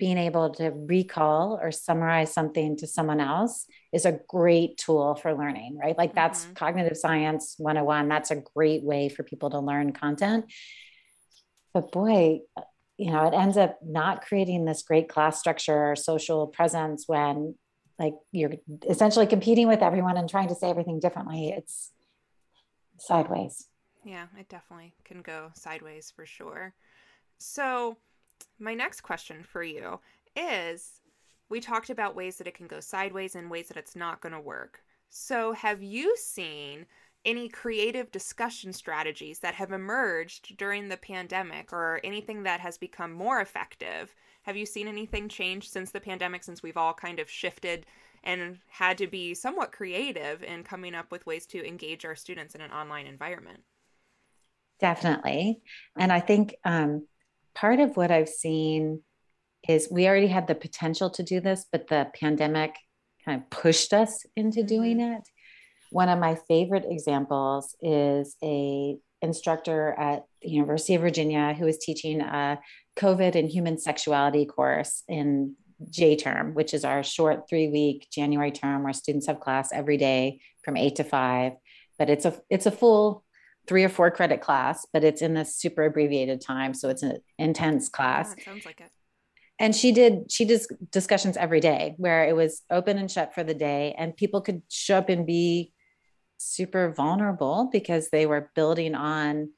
being 0.00 0.16
able 0.16 0.48
to 0.54 0.70
recall 0.70 1.58
or 1.60 1.70
summarize 1.70 2.32
something 2.32 2.74
to 2.78 2.86
someone 2.86 3.20
else 3.20 3.66
is 3.92 4.06
a 4.06 4.18
great 4.28 4.78
tool 4.78 5.14
for 5.14 5.34
learning, 5.34 5.76
right? 5.76 5.96
Like 5.96 6.14
that's 6.14 6.44
mm-hmm. 6.44 6.54
cognitive 6.54 6.96
science 6.96 7.54
101. 7.58 8.08
That's 8.08 8.30
a 8.30 8.42
great 8.54 8.82
way 8.82 9.10
for 9.10 9.22
people 9.22 9.50
to 9.50 9.60
learn 9.60 9.92
content. 9.92 10.46
But 11.74 11.92
boy, 11.92 12.40
you 12.96 13.10
know, 13.12 13.26
it 13.26 13.34
ends 13.34 13.58
up 13.58 13.78
not 13.82 14.22
creating 14.22 14.64
this 14.64 14.82
great 14.82 15.08
class 15.08 15.38
structure 15.38 15.92
or 15.92 15.96
social 15.96 16.46
presence 16.46 17.04
when 17.06 17.56
like 18.00 18.14
you're 18.32 18.54
essentially 18.88 19.26
competing 19.26 19.68
with 19.68 19.82
everyone 19.82 20.16
and 20.16 20.28
trying 20.28 20.48
to 20.48 20.54
say 20.54 20.70
everything 20.70 20.98
differently. 20.98 21.50
It's 21.50 21.92
sideways. 22.98 23.68
Yeah, 24.04 24.26
it 24.38 24.48
definitely 24.48 24.94
can 25.04 25.20
go 25.20 25.50
sideways 25.54 26.10
for 26.10 26.24
sure. 26.24 26.74
So, 27.38 27.98
my 28.58 28.74
next 28.74 29.02
question 29.02 29.44
for 29.44 29.62
you 29.62 30.00
is 30.34 31.00
we 31.50 31.60
talked 31.60 31.90
about 31.90 32.16
ways 32.16 32.38
that 32.38 32.46
it 32.46 32.54
can 32.54 32.66
go 32.66 32.80
sideways 32.80 33.34
and 33.34 33.50
ways 33.50 33.68
that 33.68 33.76
it's 33.76 33.94
not 33.94 34.22
going 34.22 34.32
to 34.32 34.40
work. 34.40 34.80
So, 35.10 35.52
have 35.52 35.82
you 35.82 36.16
seen 36.16 36.86
any 37.24 37.48
creative 37.48 38.10
discussion 38.10 38.72
strategies 38.72 39.40
that 39.40 39.54
have 39.54 39.72
emerged 39.72 40.56
during 40.56 40.88
the 40.88 40.96
pandemic 40.96 41.72
or 41.72 42.00
anything 42.02 42.44
that 42.44 42.60
has 42.60 42.78
become 42.78 43.12
more 43.12 43.40
effective? 43.40 44.14
Have 44.42 44.56
you 44.56 44.64
seen 44.64 44.88
anything 44.88 45.28
change 45.28 45.68
since 45.68 45.90
the 45.90 46.00
pandemic, 46.00 46.42
since 46.44 46.62
we've 46.62 46.76
all 46.76 46.94
kind 46.94 47.18
of 47.18 47.28
shifted 47.28 47.86
and 48.24 48.58
had 48.68 48.98
to 48.98 49.06
be 49.06 49.34
somewhat 49.34 49.72
creative 49.72 50.42
in 50.42 50.64
coming 50.64 50.94
up 50.94 51.10
with 51.10 51.26
ways 51.26 51.46
to 51.46 51.66
engage 51.66 52.04
our 52.04 52.14
students 52.14 52.54
in 52.54 52.60
an 52.60 52.70
online 52.70 53.06
environment? 53.06 53.60
Definitely. 54.78 55.60
And 55.98 56.10
I 56.10 56.20
think 56.20 56.54
um, 56.64 57.06
part 57.54 57.80
of 57.80 57.96
what 57.96 58.10
I've 58.10 58.28
seen 58.28 59.02
is 59.68 59.88
we 59.90 60.08
already 60.08 60.26
had 60.26 60.46
the 60.46 60.54
potential 60.54 61.10
to 61.10 61.22
do 61.22 61.40
this, 61.40 61.66
but 61.70 61.88
the 61.88 62.08
pandemic 62.18 62.74
kind 63.24 63.42
of 63.42 63.50
pushed 63.50 63.92
us 63.92 64.24
into 64.36 64.62
doing 64.62 64.98
mm-hmm. 64.98 65.14
it. 65.14 65.28
One 65.90 66.08
of 66.08 66.18
my 66.18 66.36
favorite 66.48 66.86
examples 66.88 67.76
is 67.82 68.36
a 68.42 68.96
instructor 69.22 69.94
at 69.98 70.24
the 70.40 70.48
University 70.48 70.94
of 70.94 71.02
Virginia 71.02 71.52
who 71.52 71.66
is 71.66 71.78
teaching 71.78 72.20
a 72.20 72.58
COVID 72.96 73.34
and 73.34 73.50
human 73.50 73.76
sexuality 73.78 74.46
course 74.46 75.02
in 75.08 75.56
J 75.90 76.16
term, 76.16 76.54
which 76.54 76.74
is 76.74 76.84
our 76.84 77.02
short 77.02 77.48
three 77.48 77.68
week 77.68 78.08
January 78.12 78.52
term 78.52 78.82
where 78.82 78.92
students 78.92 79.26
have 79.26 79.40
class 79.40 79.70
every 79.72 79.96
day 79.96 80.40
from 80.64 80.76
eight 80.76 80.96
to 80.96 81.04
five. 81.04 81.52
But 81.98 82.08
it's 82.08 82.24
a 82.24 82.40
it's 82.48 82.66
a 82.66 82.70
full 82.70 83.24
three 83.66 83.84
or 83.84 83.88
four 83.88 84.10
credit 84.10 84.40
class, 84.40 84.86
but 84.92 85.04
it's 85.04 85.22
in 85.22 85.34
this 85.34 85.56
super 85.56 85.84
abbreviated 85.84 86.40
time. 86.40 86.74
So 86.74 86.88
it's 86.88 87.02
an 87.02 87.18
intense 87.38 87.88
class. 87.88 88.34
Yeah, 88.36 88.44
sounds 88.44 88.66
like 88.66 88.80
it. 88.80 88.90
And 89.60 89.76
she 89.76 89.92
did, 89.92 90.32
she 90.32 90.46
did 90.46 90.62
discussions 90.90 91.36
every 91.36 91.60
day 91.60 91.94
where 91.98 92.24
it 92.24 92.34
was 92.34 92.62
open 92.70 92.96
and 92.96 93.10
shut 93.10 93.34
for 93.34 93.44
the 93.44 93.52
day 93.52 93.94
and 93.98 94.16
people 94.16 94.40
could 94.40 94.62
show 94.70 94.96
up 94.96 95.10
and 95.10 95.26
be 95.26 95.72
super 96.40 96.90
vulnerable 96.90 97.68
because 97.70 98.08
they 98.08 98.24
were 98.24 98.50
building 98.54 98.94
on 98.94 99.50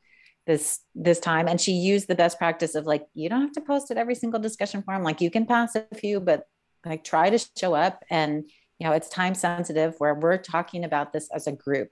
this 0.47 0.81
this 0.95 1.21
time. 1.21 1.47
And 1.47 1.61
she 1.61 1.73
used 1.73 2.09
the 2.09 2.17
best 2.17 2.39
practice 2.39 2.75
of 2.75 2.87
like 2.87 3.07
you 3.15 3.29
don't 3.29 3.43
have 3.43 3.53
to 3.53 3.61
post 3.61 3.91
at 3.91 3.97
every 3.97 4.17
single 4.17 4.41
discussion 4.41 4.83
forum. 4.83 5.05
Like 5.05 5.21
you 5.21 5.31
can 5.31 5.47
pass 5.47 5.77
a 5.77 5.87
few 5.95 6.19
but 6.19 6.45
like 6.85 7.05
try 7.05 7.31
to 7.31 7.39
show 7.57 7.75
up. 7.75 8.03
And 8.11 8.51
you 8.79 8.87
know 8.87 8.93
it's 8.93 9.09
time 9.09 9.35
sensitive 9.35 9.95
where 9.99 10.15
we're 10.15 10.39
talking 10.39 10.85
about 10.85 11.13
this 11.13 11.29
as 11.33 11.47
a 11.47 11.53
group 11.53 11.89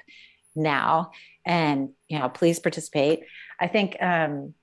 now. 0.56 1.12
And 1.46 1.90
you 2.08 2.18
know 2.18 2.28
please 2.28 2.58
participate. 2.58 3.20
I 3.60 3.68
think 3.68 3.96
um 4.00 4.54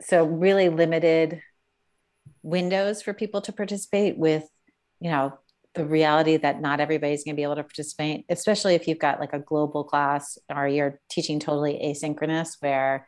so 0.00 0.24
really 0.24 0.68
limited 0.68 1.40
windows 2.42 3.02
for 3.02 3.14
people 3.14 3.40
to 3.42 3.52
participate 3.52 4.18
with 4.18 4.48
you 5.00 5.10
know 5.10 5.38
the 5.74 5.84
reality 5.84 6.36
that 6.36 6.60
not 6.60 6.80
everybody's 6.80 7.24
going 7.24 7.34
to 7.34 7.36
be 7.36 7.42
able 7.42 7.56
to 7.56 7.62
participate 7.62 8.24
especially 8.28 8.74
if 8.74 8.86
you've 8.86 8.98
got 8.98 9.20
like 9.20 9.32
a 9.32 9.38
global 9.38 9.84
class 9.84 10.38
or 10.54 10.68
you're 10.68 11.00
teaching 11.10 11.40
totally 11.40 11.80
asynchronous 11.84 12.56
where 12.60 13.06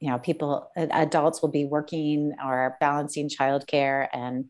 you 0.00 0.10
know 0.10 0.18
people 0.18 0.70
adults 0.76 1.40
will 1.40 1.50
be 1.50 1.64
working 1.64 2.32
or 2.44 2.76
balancing 2.80 3.28
childcare 3.28 4.08
and 4.12 4.46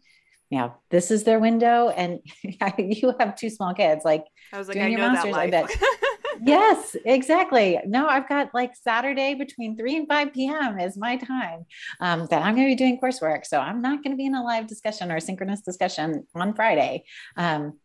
you 0.51 0.59
know 0.59 0.75
this 0.91 1.11
is 1.11 1.25
their 1.25 1.39
window 1.39 1.89
and 1.89 2.21
you 2.79 3.15
have 3.21 3.37
two 3.37 3.51
small 3.51 3.75
kids 3.75 4.05
like 4.05 4.25
i 4.53 4.59
was 4.59 4.69
like 4.69 4.79
i 4.79 4.89
know 4.89 5.13
that 5.13 5.27
life. 5.27 5.35
I 5.37 5.51
bet 5.51 5.71
yes, 6.43 6.97
exactly. 7.05 7.79
No, 7.87 8.07
I've 8.07 8.29
got 8.29 8.55
like 8.55 8.75
Saturday 8.77 9.35
between 9.35 9.77
3 9.77 9.97
and 9.97 10.09
5 10.09 10.33
p.m. 10.33 10.79
is 10.79 10.97
my 10.97 11.17
time 11.17 11.67
um, 12.01 12.27
that 12.31 12.43
I'm 12.43 12.55
going 12.55 12.67
to 12.67 12.73
be 12.73 12.77
doing 12.77 12.99
coursework. 13.01 13.47
So 13.47 13.59
I'm 13.59 13.83
not 13.83 14.03
going 14.03 14.13
to 14.13 14.17
be 14.17 14.27
in 14.27 14.35
a 14.35 14.43
live 14.43 14.67
discussion 14.67 15.11
or 15.11 15.21
synchronous 15.21 15.61
discussion 15.61 16.27
on 16.35 16.55
Friday. 16.55 17.05
Um, 17.37 17.79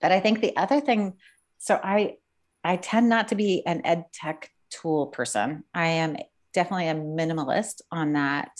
but 0.00 0.12
I 0.12 0.20
think 0.20 0.40
the 0.40 0.56
other 0.56 0.80
thing, 0.80 1.14
so 1.58 1.80
I 1.82 2.16
I 2.62 2.76
tend 2.76 3.08
not 3.08 3.28
to 3.28 3.34
be 3.34 3.64
an 3.66 3.82
ed 3.84 4.06
tech 4.12 4.50
tool 4.70 5.08
person. 5.08 5.64
I 5.74 5.86
am 5.86 6.16
definitely 6.52 6.88
a 6.88 6.94
minimalist 6.94 7.82
on 7.90 8.14
that 8.14 8.50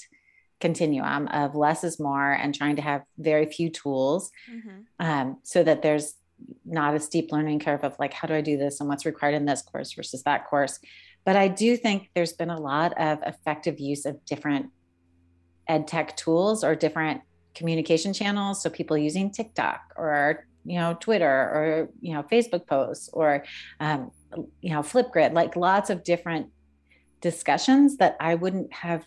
continuum 0.61 1.29
of 1.29 1.55
less 1.55 1.85
is 1.85 2.01
more 2.01 2.33
and 2.33 2.55
trying 2.55 2.77
to 2.77 2.83
have 2.83 3.03
very 3.19 3.47
few 3.47 3.71
tools 3.71 4.31
mm-hmm. 4.51 4.81
um, 4.99 5.39
so 5.43 5.63
that 5.63 5.83
there's 5.83 6.15
not 6.65 6.95
a 6.95 7.01
steep 7.01 7.31
learning 7.33 7.61
curve 7.61 7.85
of 7.85 7.97
like 7.99 8.13
how 8.13 8.27
do 8.27 8.35
i 8.35 8.41
do 8.41 8.57
this 8.57 8.81
and 8.81 8.89
what's 8.89 9.07
required 9.07 9.35
in 9.35 9.45
this 9.45 9.63
course 9.63 9.93
versus 9.93 10.23
that 10.25 10.47
course. 10.49 10.79
But 11.25 11.37
i 11.37 11.49
do 11.49 11.77
think 11.77 12.11
there's 12.15 12.33
been 12.33 12.51
a 12.51 12.61
lot 12.61 12.93
of 13.01 13.19
effective 13.25 13.81
use 13.81 14.05
of 14.07 14.25
different 14.25 14.71
ed 15.69 15.87
tech 15.89 16.17
tools 16.17 16.65
or 16.65 16.75
different 16.75 17.23
communication 17.55 18.13
channels. 18.13 18.63
So 18.63 18.71
people 18.71 18.99
using 18.99 19.31
tiktok 19.31 19.81
or 19.97 20.47
you 20.65 20.79
know 20.79 20.97
twitter 20.99 21.27
or 21.27 21.89
you 22.01 22.15
know 22.15 22.23
facebook 22.23 22.67
posts 22.67 23.11
or 23.13 23.45
um, 23.81 24.11
you 24.61 24.73
know 24.73 24.81
flipgrid 24.81 25.35
like 25.35 25.57
lots 25.57 25.91
of 25.91 26.03
different 26.03 26.49
discussions 27.21 27.99
that 27.99 28.17
i 28.19 28.35
wouldn't 28.35 28.73
have 28.73 29.05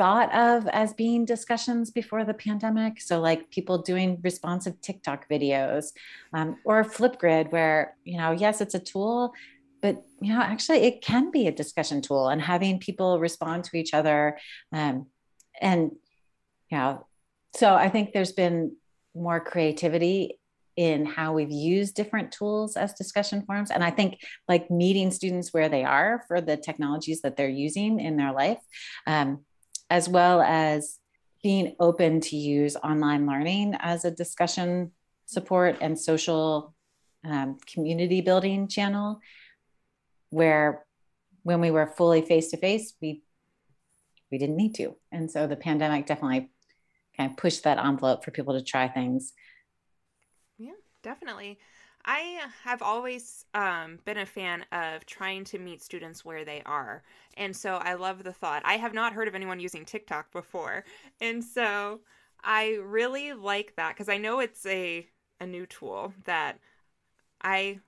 thought 0.00 0.34
of 0.34 0.66
as 0.68 0.94
being 0.94 1.26
discussions 1.26 1.90
before 1.90 2.24
the 2.24 2.32
pandemic. 2.32 3.02
So, 3.02 3.20
like 3.20 3.50
people 3.50 3.82
doing 3.82 4.18
responsive 4.24 4.80
TikTok 4.80 5.28
videos 5.28 5.88
um, 6.32 6.56
or 6.64 6.84
Flipgrid, 6.84 7.52
where, 7.52 7.94
you 8.02 8.16
know, 8.16 8.30
yes, 8.30 8.62
it's 8.62 8.74
a 8.74 8.78
tool, 8.80 9.34
but, 9.82 10.02
you 10.22 10.32
know, 10.32 10.40
actually 10.40 10.78
it 10.78 11.02
can 11.02 11.30
be 11.30 11.46
a 11.46 11.52
discussion 11.52 12.00
tool 12.00 12.28
and 12.28 12.40
having 12.40 12.78
people 12.78 13.20
respond 13.20 13.64
to 13.64 13.76
each 13.76 13.92
other. 13.92 14.38
Um, 14.72 15.08
and, 15.60 15.90
you 16.70 16.78
know, 16.78 17.06
so 17.54 17.74
I 17.74 17.90
think 17.90 18.14
there's 18.14 18.32
been 18.32 18.76
more 19.14 19.38
creativity 19.38 20.38
in 20.76 21.04
how 21.04 21.34
we've 21.34 21.50
used 21.50 21.94
different 21.94 22.32
tools 22.32 22.74
as 22.74 22.94
discussion 22.94 23.42
forums 23.44 23.72
and 23.72 23.82
i 23.82 23.90
think 23.90 24.18
like 24.46 24.70
meeting 24.70 25.10
students 25.10 25.52
where 25.52 25.68
they 25.68 25.82
are 25.82 26.24
for 26.28 26.40
the 26.40 26.56
technologies 26.56 27.22
that 27.22 27.36
they're 27.36 27.48
using 27.48 27.98
in 27.98 28.16
their 28.16 28.32
life 28.32 28.60
um, 29.08 29.44
as 29.90 30.08
well 30.08 30.40
as 30.40 30.98
being 31.42 31.74
open 31.80 32.20
to 32.20 32.36
use 32.36 32.76
online 32.76 33.26
learning 33.26 33.74
as 33.80 34.04
a 34.04 34.10
discussion 34.10 34.92
support 35.26 35.76
and 35.80 35.98
social 35.98 36.74
um, 37.24 37.58
community 37.66 38.20
building 38.20 38.68
channel 38.68 39.20
where 40.30 40.84
when 41.42 41.60
we 41.60 41.70
were 41.70 41.86
fully 41.86 42.22
face 42.22 42.50
to 42.50 42.56
face 42.56 42.94
we 43.00 43.22
we 44.30 44.38
didn't 44.38 44.56
need 44.56 44.74
to. 44.76 44.94
And 45.10 45.30
so 45.30 45.46
the 45.46 45.56
pandemic 45.56 46.06
definitely 46.06 46.50
kind 47.16 47.30
of 47.30 47.36
pushed 47.36 47.64
that 47.64 47.78
envelope 47.78 48.24
for 48.24 48.30
people 48.30 48.54
to 48.54 48.62
try 48.62 48.88
things. 48.88 49.32
Yeah, 50.58 50.72
definitely. 51.02 51.58
I 52.04 52.40
have 52.64 52.82
always 52.82 53.44
um, 53.54 53.98
been 54.04 54.18
a 54.18 54.26
fan 54.26 54.64
of 54.72 55.04
trying 55.06 55.44
to 55.44 55.58
meet 55.58 55.82
students 55.82 56.24
where 56.24 56.44
they 56.44 56.62
are. 56.64 57.02
And 57.36 57.54
so 57.54 57.74
I 57.76 57.94
love 57.94 58.24
the 58.24 58.32
thought. 58.32 58.62
I 58.64 58.76
have 58.78 58.94
not 58.94 59.12
heard 59.12 59.28
of 59.28 59.34
anyone 59.34 59.60
using 59.60 59.84
TikTok 59.84 60.32
before. 60.32 60.84
And 61.20 61.44
so 61.44 62.00
I 62.42 62.78
really 62.82 63.32
like 63.32 63.74
that 63.76 63.94
because 63.94 64.08
I 64.08 64.18
know 64.18 64.40
it's 64.40 64.64
a, 64.66 65.06
a 65.40 65.46
new 65.46 65.66
tool 65.66 66.14
that 66.24 66.58
I 67.42 67.80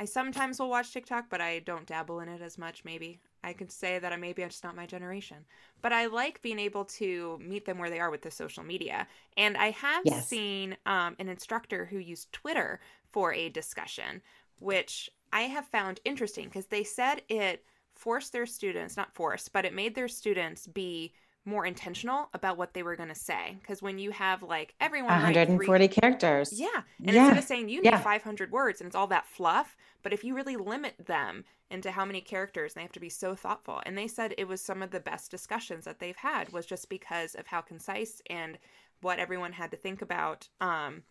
I 0.00 0.06
sometimes 0.06 0.58
will 0.58 0.70
watch 0.70 0.94
TikTok, 0.94 1.26
but 1.28 1.42
I 1.42 1.58
don't 1.58 1.86
dabble 1.86 2.20
in 2.20 2.28
it 2.30 2.40
as 2.40 2.56
much, 2.56 2.86
maybe. 2.86 3.20
I 3.44 3.52
can 3.52 3.68
say 3.68 3.98
that 3.98 4.14
I 4.14 4.16
maybe 4.16 4.42
I'm 4.42 4.48
just 4.48 4.64
not 4.64 4.74
my 4.74 4.86
generation. 4.86 5.44
But 5.82 5.92
I 5.92 6.06
like 6.06 6.40
being 6.40 6.58
able 6.58 6.86
to 6.86 7.38
meet 7.38 7.66
them 7.66 7.76
where 7.76 7.90
they 7.90 8.00
are 8.00 8.10
with 8.10 8.22
the 8.22 8.30
social 8.30 8.62
media. 8.62 9.06
And 9.36 9.58
I 9.58 9.72
have 9.72 10.02
yes. 10.06 10.26
seen 10.26 10.74
um, 10.86 11.16
an 11.18 11.28
instructor 11.28 11.84
who 11.84 11.98
used 11.98 12.32
Twitter 12.32 12.80
for 13.12 13.32
a 13.32 13.48
discussion, 13.48 14.22
which 14.58 15.10
I 15.32 15.42
have 15.42 15.66
found 15.66 16.00
interesting 16.04 16.46
because 16.46 16.66
they 16.66 16.84
said 16.84 17.22
it 17.28 17.64
forced 17.94 18.32
their 18.32 18.46
students, 18.46 18.96
not 18.96 19.14
forced, 19.14 19.52
but 19.52 19.64
it 19.64 19.74
made 19.74 19.94
their 19.94 20.08
students 20.08 20.66
be 20.66 21.12
more 21.44 21.64
intentional 21.64 22.28
about 22.34 22.58
what 22.58 22.74
they 22.74 22.82
were 22.82 22.96
going 22.96 23.08
to 23.08 23.14
say 23.14 23.56
because 23.60 23.80
when 23.80 23.98
you 23.98 24.10
have 24.10 24.42
like 24.42 24.74
everyone 24.78 25.10
140 25.10 25.88
characters 25.88 26.52
yeah 26.52 26.68
and 27.02 27.14
yeah. 27.14 27.22
instead 27.24 27.38
of 27.38 27.44
saying 27.44 27.68
you 27.68 27.80
need 27.80 27.86
yeah. 27.86 27.98
500 27.98 28.52
words 28.52 28.80
and 28.80 28.86
it's 28.86 28.94
all 28.94 29.06
that 29.06 29.26
fluff 29.26 29.74
but 30.02 30.12
if 30.12 30.22
you 30.22 30.34
really 30.34 30.56
limit 30.56 30.94
them 31.06 31.44
into 31.70 31.90
how 31.90 32.04
many 32.04 32.20
characters 32.20 32.74
they 32.74 32.82
have 32.82 32.92
to 32.92 33.00
be 33.00 33.08
so 33.08 33.34
thoughtful 33.34 33.80
and 33.86 33.96
they 33.96 34.06
said 34.06 34.34
it 34.36 34.46
was 34.46 34.60
some 34.60 34.82
of 34.82 34.90
the 34.90 35.00
best 35.00 35.30
discussions 35.30 35.86
that 35.86 35.98
they've 35.98 36.16
had 36.16 36.52
was 36.52 36.66
just 36.66 36.90
because 36.90 37.34
of 37.34 37.46
how 37.46 37.62
concise 37.62 38.20
and 38.28 38.58
what 39.00 39.18
everyone 39.18 39.52
had 39.52 39.70
to 39.70 39.76
think 39.78 40.02
about 40.02 40.46
um 40.60 41.02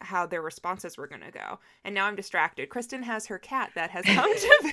how 0.00 0.26
their 0.26 0.42
responses 0.42 0.96
were 0.96 1.06
going 1.06 1.22
to 1.22 1.30
go. 1.30 1.58
And 1.84 1.94
now 1.94 2.06
I'm 2.06 2.16
distracted. 2.16 2.68
Kristen 2.68 3.02
has 3.02 3.26
her 3.26 3.38
cat 3.38 3.70
that 3.74 3.90
has 3.90 4.04
come 4.04 4.34
to 4.34 4.72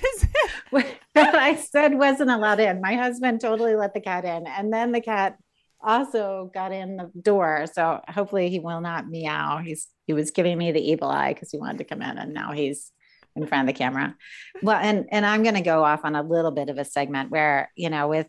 visit. 0.70 0.98
that 1.14 1.34
I 1.34 1.56
said 1.56 1.94
wasn't 1.94 2.30
allowed 2.30 2.60
in. 2.60 2.80
My 2.80 2.94
husband 2.94 3.40
totally 3.40 3.74
let 3.74 3.94
the 3.94 4.00
cat 4.00 4.24
in. 4.24 4.46
And 4.46 4.72
then 4.72 4.92
the 4.92 5.00
cat 5.00 5.36
also 5.82 6.50
got 6.54 6.72
in 6.72 6.96
the 6.96 7.10
door. 7.20 7.66
So 7.72 8.00
hopefully 8.08 8.50
he 8.50 8.60
will 8.60 8.80
not 8.80 9.08
meow. 9.08 9.58
He's 9.58 9.88
he 10.06 10.12
was 10.12 10.30
giving 10.30 10.56
me 10.56 10.72
the 10.72 10.90
evil 10.90 11.08
eye 11.08 11.34
because 11.34 11.50
he 11.50 11.58
wanted 11.58 11.78
to 11.78 11.84
come 11.84 12.02
in 12.02 12.18
and 12.18 12.32
now 12.32 12.52
he's 12.52 12.92
in 13.34 13.46
front 13.46 13.68
of 13.68 13.74
the 13.74 13.78
camera. 13.78 14.16
Well, 14.62 14.78
and 14.80 15.06
and 15.10 15.26
I'm 15.26 15.42
going 15.42 15.54
to 15.56 15.60
go 15.60 15.84
off 15.84 16.04
on 16.04 16.14
a 16.14 16.22
little 16.22 16.52
bit 16.52 16.70
of 16.70 16.78
a 16.78 16.84
segment 16.84 17.30
where, 17.30 17.70
you 17.76 17.90
know, 17.90 18.08
with 18.08 18.28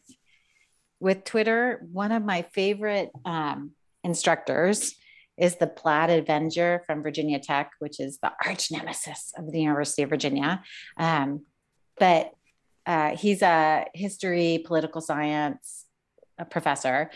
with 0.99 1.23
Twitter, 1.23 1.85
one 1.91 2.11
of 2.11 2.23
my 2.23 2.41
favorite 2.53 3.11
um, 3.23 3.71
instructors 4.03 4.95
is 5.37 5.55
the 5.55 5.67
Plaid 5.67 6.09
Avenger 6.09 6.81
from 6.85 7.03
Virginia 7.03 7.39
Tech, 7.39 7.71
which 7.79 7.99
is 7.99 8.17
the 8.19 8.31
arch 8.45 8.71
nemesis 8.71 9.33
of 9.37 9.51
the 9.51 9.61
University 9.61 10.03
of 10.03 10.09
Virginia. 10.09 10.63
Um, 10.97 11.45
but 11.99 12.31
uh, 12.85 13.15
he's 13.15 13.41
a 13.41 13.85
history, 13.93 14.63
political 14.65 15.01
science 15.01 15.85
professor. 16.49 17.11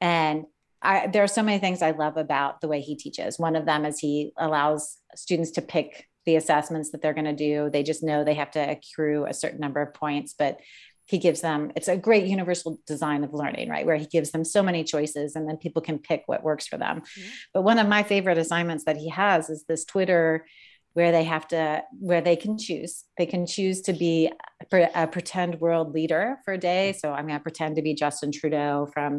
And 0.00 0.44
I, 0.82 1.08
there 1.08 1.22
are 1.22 1.28
so 1.28 1.42
many 1.42 1.58
things 1.58 1.82
I 1.82 1.90
love 1.90 2.16
about 2.16 2.60
the 2.60 2.68
way 2.68 2.80
he 2.80 2.96
teaches. 2.96 3.38
One 3.38 3.56
of 3.56 3.66
them 3.66 3.84
is 3.84 3.98
he 3.98 4.32
allows 4.38 4.98
students 5.14 5.50
to 5.52 5.62
pick 5.62 6.06
the 6.26 6.36
assessments 6.36 6.90
that 6.90 7.02
they're 7.02 7.14
going 7.14 7.24
to 7.24 7.34
do. 7.34 7.70
They 7.70 7.82
just 7.82 8.02
know 8.02 8.24
they 8.24 8.34
have 8.34 8.50
to 8.52 8.60
accrue 8.60 9.26
a 9.26 9.34
certain 9.34 9.60
number 9.60 9.80
of 9.80 9.94
points, 9.94 10.34
but 10.38 10.60
he 11.10 11.18
gives 11.18 11.40
them 11.40 11.72
it's 11.76 11.88
a 11.88 11.96
great 11.96 12.26
universal 12.26 12.78
design 12.86 13.24
of 13.24 13.34
learning 13.34 13.68
right? 13.68 13.86
Where 13.86 13.96
he 13.96 14.06
gives 14.06 14.30
them 14.30 14.44
so 14.44 14.62
many 14.62 14.84
choices 14.84 15.36
and 15.36 15.48
then 15.48 15.56
people 15.56 15.82
can 15.82 15.98
pick 15.98 16.22
what 16.26 16.42
works 16.42 16.66
for 16.66 16.78
them. 16.78 17.00
Mm-hmm. 17.00 17.28
but 17.54 17.62
one 17.62 17.78
of 17.78 17.88
my 17.88 18.02
favorite 18.02 18.38
assignments 18.38 18.84
that 18.84 18.96
he 18.96 19.08
has 19.08 19.50
is 19.50 19.64
this 19.68 19.84
twitter 19.84 20.46
where 20.92 21.12
they 21.12 21.22
have 21.22 21.46
to 21.48 21.84
where 22.00 22.20
they 22.20 22.34
can 22.34 22.58
choose. 22.58 23.04
They 23.16 23.26
can 23.26 23.46
choose 23.46 23.82
to 23.82 23.92
be 23.92 24.28
a, 24.72 24.88
a 24.94 25.06
pretend 25.06 25.60
world 25.60 25.94
leader 25.94 26.38
for 26.44 26.54
a 26.54 26.58
day. 26.58 26.92
So 26.92 27.12
i'm 27.12 27.26
going 27.26 27.38
to 27.38 27.42
pretend 27.42 27.76
to 27.76 27.82
be 27.82 27.94
justin 27.94 28.32
trudeau 28.32 28.88
from 28.92 29.18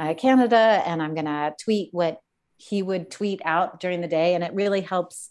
uh, 0.00 0.14
canada 0.14 0.82
and 0.84 1.00
i'm 1.02 1.14
going 1.14 1.26
to 1.26 1.54
tweet 1.64 1.90
what 1.92 2.18
he 2.68 2.82
would 2.82 3.10
tweet 3.10 3.40
out 3.44 3.80
during 3.80 4.00
the 4.00 4.08
day. 4.08 4.34
And 4.34 4.44
it 4.44 4.54
really 4.54 4.80
helps 4.80 5.30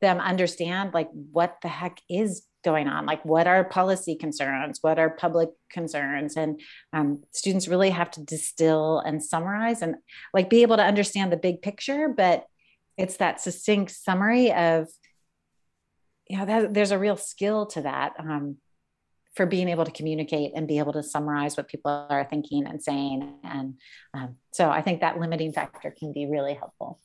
them 0.00 0.18
understand 0.18 0.94
like 0.94 1.08
what 1.12 1.56
the 1.62 1.68
heck 1.68 2.00
is 2.08 2.46
going 2.64 2.88
on 2.88 3.06
like 3.06 3.24
what 3.24 3.46
are 3.46 3.62
policy 3.62 4.16
concerns 4.16 4.78
what 4.82 4.98
are 4.98 5.10
public 5.10 5.50
concerns? 5.70 6.36
And 6.36 6.60
um, 6.92 7.22
students 7.32 7.68
really 7.68 7.90
have 7.90 8.10
to 8.12 8.24
distill 8.24 9.00
and 9.00 9.22
summarize 9.22 9.82
and 9.82 9.96
like 10.32 10.48
be 10.48 10.62
able 10.62 10.76
to 10.76 10.84
understand 10.84 11.32
the 11.32 11.36
big 11.36 11.62
picture 11.62 12.08
but 12.08 12.46
it's 12.96 13.16
that 13.18 13.40
succinct 13.40 13.90
summary 13.90 14.52
of 14.52 14.88
you 16.28 16.38
know 16.38 16.46
that, 16.46 16.72
there's 16.72 16.92
a 16.92 16.98
real 16.98 17.16
skill 17.16 17.66
to 17.66 17.82
that 17.82 18.14
um, 18.18 18.56
for 19.34 19.46
being 19.46 19.68
able 19.68 19.84
to 19.84 19.90
communicate 19.90 20.52
and 20.54 20.68
be 20.68 20.78
able 20.78 20.92
to 20.92 21.02
summarize 21.02 21.56
what 21.56 21.68
people 21.68 22.06
are 22.08 22.24
thinking 22.24 22.66
and 22.66 22.80
saying. 22.82 23.34
And 23.42 23.74
um, 24.14 24.36
so 24.52 24.70
i 24.70 24.80
think 24.80 25.00
that 25.00 25.18
limiting 25.18 25.52
factor 25.52 25.94
can 25.98 26.12
be 26.12 26.26
really 26.26 26.54
helpful 26.54 27.00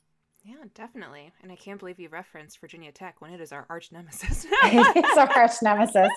yeah, 0.49 0.65
definitely. 0.73 1.31
And 1.43 1.51
I 1.51 1.55
can't 1.55 1.79
believe 1.79 1.99
you 1.99 2.09
referenced 2.09 2.59
Virginia 2.59 2.91
Tech 2.91 3.21
when 3.21 3.31
it 3.31 3.39
is 3.39 3.51
our 3.51 3.67
arch 3.69 3.91
nemesis. 3.91 4.47
it's 4.63 5.17
our 5.17 5.29
arch 5.29 5.61
nemesis. 5.61 6.09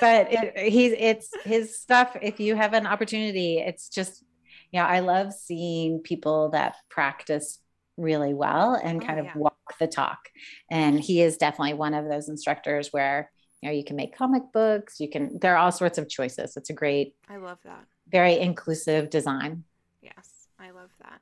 But 0.00 0.30
it, 0.30 0.58
he's 0.72 0.92
it's 0.98 1.30
his 1.44 1.78
stuff. 1.78 2.14
If 2.20 2.40
you 2.40 2.56
have 2.56 2.74
an 2.74 2.86
opportunity, 2.86 3.58
it's 3.58 3.88
just, 3.88 4.22
you 4.70 4.80
know, 4.80 4.86
I 4.86 5.00
love 5.00 5.32
seeing 5.32 6.00
people 6.00 6.50
that 6.50 6.76
practice 6.90 7.58
really 7.96 8.34
well 8.34 8.74
and 8.74 9.02
oh, 9.02 9.06
kind 9.06 9.20
of 9.20 9.34
walk 9.34 9.56
the 9.78 9.86
talk. 9.86 10.28
And 10.70 11.00
he 11.00 11.22
is 11.22 11.38
definitely 11.38 11.74
one 11.74 11.94
of 11.94 12.06
those 12.06 12.28
instructors 12.28 12.92
where, 12.92 13.30
you 13.62 13.70
know, 13.70 13.74
you 13.74 13.84
can 13.84 13.96
make 13.96 14.14
comic 14.14 14.42
books, 14.52 15.00
you 15.00 15.08
can, 15.08 15.38
there 15.40 15.54
are 15.54 15.58
all 15.58 15.72
sorts 15.72 15.96
of 15.96 16.08
choices. 16.08 16.56
It's 16.56 16.70
a 16.70 16.74
great, 16.74 17.14
I 17.30 17.38
love 17.38 17.58
that. 17.64 17.84
Very 18.10 18.38
inclusive 18.38 19.08
design. 19.08 19.64
Yes, 20.02 20.48
I 20.58 20.70
love 20.70 20.90
that. 21.00 21.20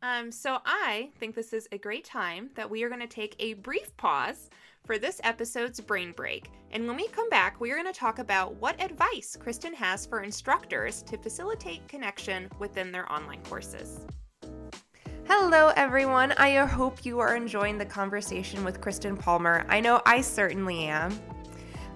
Um, 0.00 0.30
so 0.30 0.58
I 0.64 1.10
think 1.18 1.34
this 1.34 1.52
is 1.52 1.66
a 1.72 1.78
great 1.78 2.04
time 2.04 2.50
that 2.54 2.70
we 2.70 2.84
are 2.84 2.88
going 2.88 3.00
to 3.00 3.08
take 3.08 3.34
a 3.40 3.54
brief 3.54 3.96
pause 3.96 4.48
for 4.84 4.96
this 4.96 5.20
episode's 5.24 5.80
brain 5.80 6.12
break. 6.12 6.50
And 6.70 6.86
when 6.86 6.96
we 6.96 7.08
come 7.08 7.28
back, 7.30 7.60
we 7.60 7.72
are 7.72 7.74
going 7.74 7.92
to 7.92 7.98
talk 7.98 8.20
about 8.20 8.54
what 8.56 8.80
advice 8.80 9.36
Kristen 9.38 9.74
has 9.74 10.06
for 10.06 10.22
instructors 10.22 11.02
to 11.02 11.18
facilitate 11.18 11.88
connection 11.88 12.48
within 12.60 12.92
their 12.92 13.10
online 13.10 13.42
courses. 13.42 14.06
Hello, 15.26 15.72
everyone. 15.74 16.30
I 16.32 16.54
hope 16.64 17.04
you 17.04 17.18
are 17.18 17.34
enjoying 17.34 17.76
the 17.76 17.84
conversation 17.84 18.64
with 18.64 18.80
Kristen 18.80 19.16
Palmer. 19.16 19.66
I 19.68 19.80
know 19.80 20.00
I 20.06 20.20
certainly 20.20 20.84
am. 20.84 21.18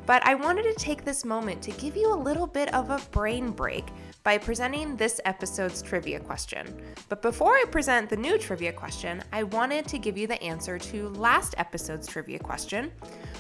But 0.06 0.26
I 0.26 0.34
wanted 0.34 0.64
to 0.64 0.74
take 0.74 1.04
this 1.04 1.24
moment 1.24 1.62
to 1.62 1.70
give 1.72 1.96
you 1.96 2.12
a 2.12 2.16
little 2.16 2.48
bit 2.48 2.74
of 2.74 2.90
a 2.90 3.00
brain 3.12 3.52
break 3.52 3.84
by 4.24 4.38
presenting 4.38 4.96
this 4.96 5.20
episode's 5.24 5.82
trivia 5.82 6.20
question. 6.20 6.66
But 7.08 7.22
before 7.22 7.52
I 7.54 7.64
present 7.70 8.08
the 8.08 8.16
new 8.16 8.38
trivia 8.38 8.72
question, 8.72 9.22
I 9.32 9.42
wanted 9.42 9.86
to 9.88 9.98
give 9.98 10.16
you 10.16 10.26
the 10.26 10.42
answer 10.42 10.78
to 10.78 11.08
last 11.10 11.54
episode's 11.58 12.06
trivia 12.06 12.38
question, 12.38 12.92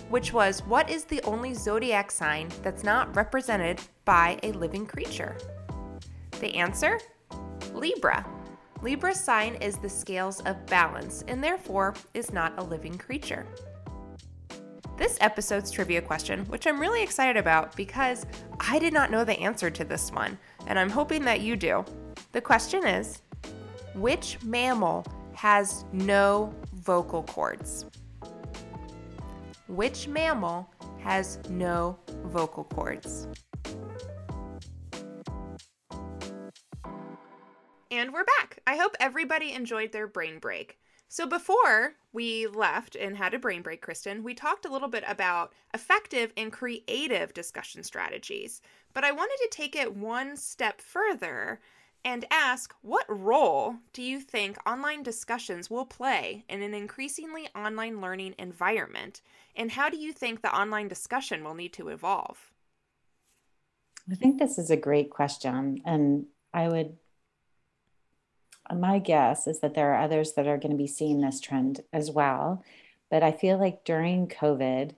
which 0.08 0.32
was 0.32 0.60
What 0.66 0.90
is 0.90 1.04
the 1.04 1.22
only 1.22 1.54
zodiac 1.54 2.10
sign 2.10 2.48
that's 2.62 2.82
not 2.82 3.14
represented 3.14 3.80
by 4.04 4.38
a 4.42 4.52
living 4.52 4.86
creature? 4.86 5.36
The 6.40 6.54
answer? 6.56 6.98
Libra. 7.72 8.26
Libra's 8.82 9.20
sign 9.20 9.54
is 9.56 9.76
the 9.76 9.88
scales 9.88 10.40
of 10.40 10.66
balance 10.66 11.22
and 11.28 11.42
therefore 11.42 11.94
is 12.14 12.32
not 12.32 12.58
a 12.58 12.64
living 12.64 12.98
creature 12.98 13.46
this 14.96 15.18
episode's 15.20 15.70
trivia 15.70 16.02
question, 16.02 16.44
which 16.46 16.66
I'm 16.66 16.80
really 16.80 17.02
excited 17.02 17.36
about 17.36 17.74
because 17.76 18.26
I 18.60 18.78
did 18.78 18.92
not 18.92 19.10
know 19.10 19.24
the 19.24 19.38
answer 19.38 19.70
to 19.70 19.84
this 19.84 20.10
one, 20.12 20.38
and 20.66 20.78
I'm 20.78 20.90
hoping 20.90 21.24
that 21.24 21.40
you 21.40 21.56
do. 21.56 21.84
The 22.32 22.40
question 22.40 22.86
is 22.86 23.22
Which 23.94 24.42
mammal 24.42 25.04
has 25.34 25.84
no 25.92 26.54
vocal 26.74 27.22
cords? 27.24 27.86
Which 29.68 30.08
mammal 30.08 30.70
has 31.00 31.38
no 31.48 31.98
vocal 32.26 32.64
cords? 32.64 33.26
And 37.90 38.12
we're 38.12 38.24
back. 38.24 38.60
I 38.66 38.76
hope 38.76 38.96
everybody 39.00 39.52
enjoyed 39.52 39.92
their 39.92 40.06
brain 40.06 40.38
break. 40.38 40.78
So 41.12 41.26
before 41.26 41.92
we 42.14 42.46
left 42.46 42.96
and 42.96 43.18
had 43.18 43.34
a 43.34 43.38
brain 43.38 43.60
break, 43.60 43.82
Kristen, 43.82 44.22
we 44.22 44.32
talked 44.32 44.64
a 44.64 44.72
little 44.72 44.88
bit 44.88 45.04
about 45.06 45.52
effective 45.74 46.32
and 46.38 46.50
creative 46.50 47.34
discussion 47.34 47.82
strategies. 47.82 48.62
But 48.94 49.04
I 49.04 49.12
wanted 49.12 49.36
to 49.42 49.48
take 49.50 49.76
it 49.76 49.94
one 49.94 50.38
step 50.38 50.80
further 50.80 51.60
and 52.02 52.24
ask 52.30 52.74
what 52.80 53.04
role 53.10 53.76
do 53.92 54.02
you 54.02 54.20
think 54.20 54.56
online 54.66 55.02
discussions 55.02 55.68
will 55.68 55.84
play 55.84 56.46
in 56.48 56.62
an 56.62 56.72
increasingly 56.72 57.46
online 57.54 58.00
learning 58.00 58.34
environment? 58.38 59.20
And 59.54 59.72
how 59.72 59.90
do 59.90 59.98
you 59.98 60.14
think 60.14 60.40
the 60.40 60.58
online 60.58 60.88
discussion 60.88 61.44
will 61.44 61.52
need 61.52 61.74
to 61.74 61.90
evolve? 61.90 62.50
I 64.10 64.14
think 64.14 64.38
this 64.38 64.56
is 64.56 64.70
a 64.70 64.78
great 64.78 65.10
question. 65.10 65.82
And 65.84 66.24
I 66.54 66.68
would, 66.68 66.96
my 68.74 68.98
guess 68.98 69.46
is 69.46 69.60
that 69.60 69.74
there 69.74 69.92
are 69.92 70.02
others 70.02 70.32
that 70.34 70.46
are 70.46 70.58
going 70.58 70.70
to 70.70 70.76
be 70.76 70.86
seeing 70.86 71.20
this 71.20 71.40
trend 71.40 71.80
as 71.92 72.10
well. 72.10 72.64
But 73.10 73.22
I 73.22 73.32
feel 73.32 73.58
like 73.58 73.84
during 73.84 74.28
COVID, 74.28 74.92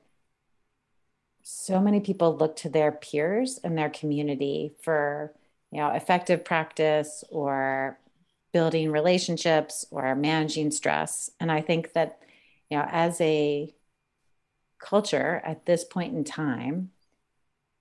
so 1.42 1.80
many 1.80 2.00
people 2.00 2.36
look 2.36 2.56
to 2.56 2.68
their 2.68 2.90
peers 2.90 3.60
and 3.62 3.76
their 3.76 3.90
community 3.90 4.74
for 4.82 5.32
you 5.70 5.78
know 5.78 5.90
effective 5.90 6.44
practice 6.44 7.22
or 7.30 7.98
building 8.52 8.90
relationships 8.90 9.84
or 9.90 10.14
managing 10.14 10.70
stress 10.70 11.30
and 11.40 11.52
i 11.52 11.60
think 11.60 11.92
that 11.92 12.18
you 12.70 12.78
know 12.78 12.86
as 12.90 13.20
a 13.20 13.74
culture 14.78 15.42
at 15.44 15.66
this 15.66 15.84
point 15.84 16.14
in 16.14 16.24
time 16.24 16.90